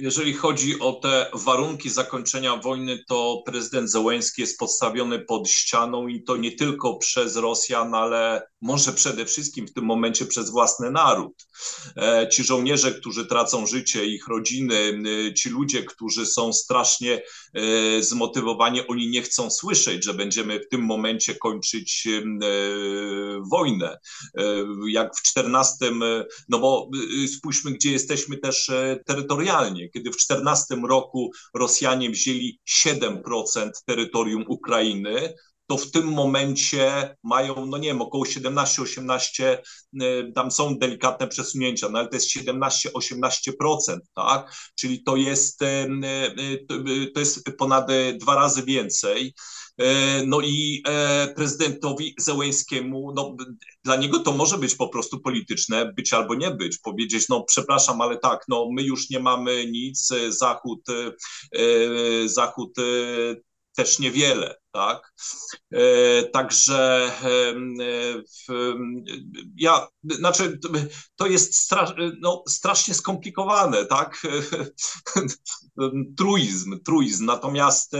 [0.00, 6.22] Jeżeli chodzi o te warunki zakończenia wojny, to prezydent Zełenski jest postawiony pod ścianą i
[6.22, 11.46] to nie tylko przez Rosjan, ale może przede wszystkim w tym momencie przez własny naród.
[11.96, 17.22] E, ci żołnierze, którzy tracą życie, ich rodziny, e, ci ludzie, którzy są strasznie
[17.54, 22.08] e, zmotywowani, oni nie chcą słyszeć, że będziemy w tym momencie kończyć
[23.50, 23.98] wojnę.
[24.88, 25.90] Jak w 14,
[26.48, 26.90] no bo
[27.36, 28.70] spójrzmy, gdzie jesteśmy też
[29.06, 29.89] terytorialnie.
[29.90, 35.34] Kiedy w 14 roku Rosjanie wzięli 7% terytorium Ukrainy,
[35.70, 39.58] to w tym momencie mają, no nie wiem, około 17-18,
[40.02, 44.54] y, tam są delikatne przesunięcia, no ale to jest 17-18%, tak?
[44.74, 45.66] Czyli to jest, y,
[46.70, 47.88] y, to jest ponad
[48.20, 49.34] dwa razy więcej.
[50.26, 53.36] No i e, prezydentowi Zełęskiemu, no,
[53.84, 58.00] dla niego to może być po prostu polityczne, być albo nie być, powiedzieć, no przepraszam,
[58.00, 60.80] ale tak, no my już nie mamy nic, Zachód,
[62.26, 62.74] Zachód
[63.76, 65.12] też niewiele, tak?
[65.72, 67.54] E, także e,
[69.56, 70.58] ja, znaczy,
[71.16, 71.72] to jest
[72.20, 74.22] no, strasznie skomplikowane, tak?
[76.18, 77.24] truizm, truizm.
[77.24, 77.92] Natomiast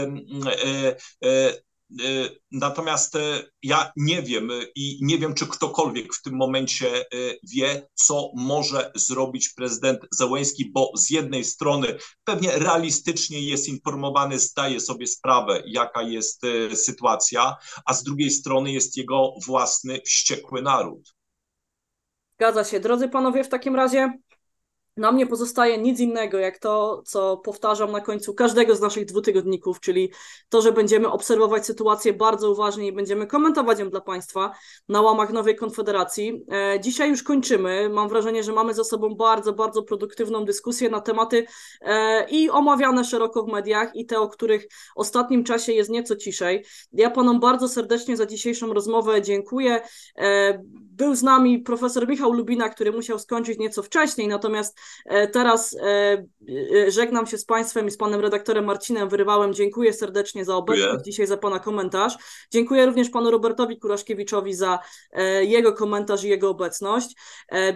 [2.51, 3.17] Natomiast
[3.63, 7.05] ja nie wiem i nie wiem, czy ktokolwiek w tym momencie
[7.53, 14.79] wie, co może zrobić prezydent Zełenski, bo z jednej strony pewnie realistycznie jest informowany, zdaje
[14.79, 16.41] sobie sprawę, jaka jest
[16.73, 21.15] sytuacja, a z drugiej strony jest jego własny wściekły naród.
[22.35, 22.79] Zgadza się.
[22.79, 24.13] Drodzy panowie, w takim razie
[24.97, 29.79] nam nie pozostaje nic innego, jak to, co powtarzam na końcu każdego z naszych dwutygodników,
[29.79, 30.11] czyli
[30.49, 34.51] to, że będziemy obserwować sytuację bardzo uważnie i będziemy komentować ją dla Państwa
[34.89, 36.45] na łamach Nowej Konfederacji.
[36.51, 37.89] E, dzisiaj już kończymy.
[37.89, 41.45] Mam wrażenie, że mamy za sobą bardzo, bardzo produktywną dyskusję na tematy
[41.81, 46.15] e, i omawiane szeroko w mediach, i te, o których w ostatnim czasie jest nieco
[46.15, 46.65] ciszej.
[46.93, 49.81] Ja Panom bardzo serdecznie za dzisiejszą rozmowę dziękuję.
[50.17, 50.59] E,
[51.01, 54.80] był z nami profesor Michał Lubina, który musiał skończyć nieco wcześniej, natomiast
[55.31, 56.25] teraz e,
[56.87, 59.53] e, żegnam się z Państwem i z Panem redaktorem Marcinem Wyrywałem.
[59.53, 62.17] Dziękuję serdecznie za obecność dzisiaj, za Pana komentarz.
[62.51, 64.79] Dziękuję również Panu Robertowi Kuraszkiewiczowi za
[65.41, 67.15] jego komentarz i jego obecność.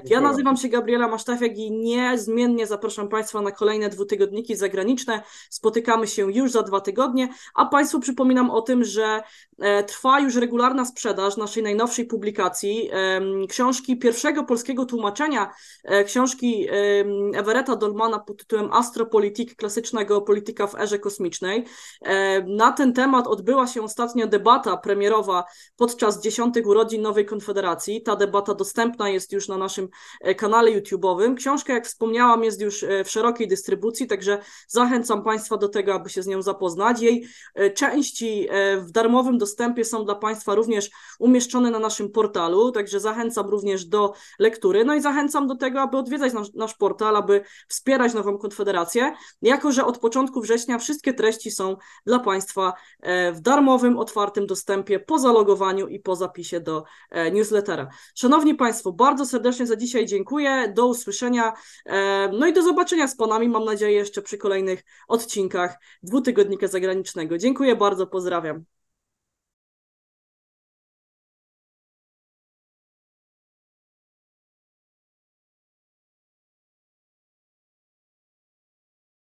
[0.05, 5.21] Ja nazywam się Gabriela Masztafiak i niezmiennie zapraszam Państwa na kolejne dwutygodniki zagraniczne.
[5.49, 9.23] Spotykamy się już za dwa tygodnie, a Państwu przypominam o tym, że
[9.87, 12.89] trwa już regularna sprzedaż naszej najnowszej publikacji,
[13.49, 15.53] książki pierwszego polskiego tłumaczenia
[16.05, 16.67] książki
[17.33, 21.65] Everetta Dolmana pod tytułem Astropolitik, klasycznego polityka w erze kosmicznej.
[22.47, 25.43] Na ten temat odbyła się ostatnio debata premierowa
[25.75, 28.01] podczas dziesiątych urodzin Nowej Konfederacji.
[28.01, 29.87] Ta debata dostępna jest już na naszym
[30.21, 31.35] e, kanale YouTube'owym.
[31.35, 36.09] Książka, jak wspomniałam, jest już e, w szerokiej dystrybucji, także zachęcam Państwa do tego, aby
[36.09, 37.01] się z nią zapoznać.
[37.01, 40.89] Jej e, części w darmowym dostępie są dla Państwa również
[41.19, 44.85] umieszczone na naszym portalu, także zachęcam również do lektury.
[44.85, 46.84] No i zachęcam do tego, aby odwiedzać nasz, nasz portal,
[47.15, 53.31] aby wspierać nową Konfederację, jako że od początku września wszystkie treści są dla Państwa e,
[53.31, 57.87] w darmowym, otwartym dostępie po zalogowaniu i po zapisie do e, newslettera.
[58.15, 61.53] Szanowni Państwo, bardzo serdecznie za dzisiaj dziękuję, do usłyszenia,
[61.85, 67.37] e, no i do zobaczenia z Panami, mam nadzieję, jeszcze przy kolejnych odcinkach dwutygodnika zagranicznego.
[67.37, 68.74] Dziękuję bardzo, pozdrawiam.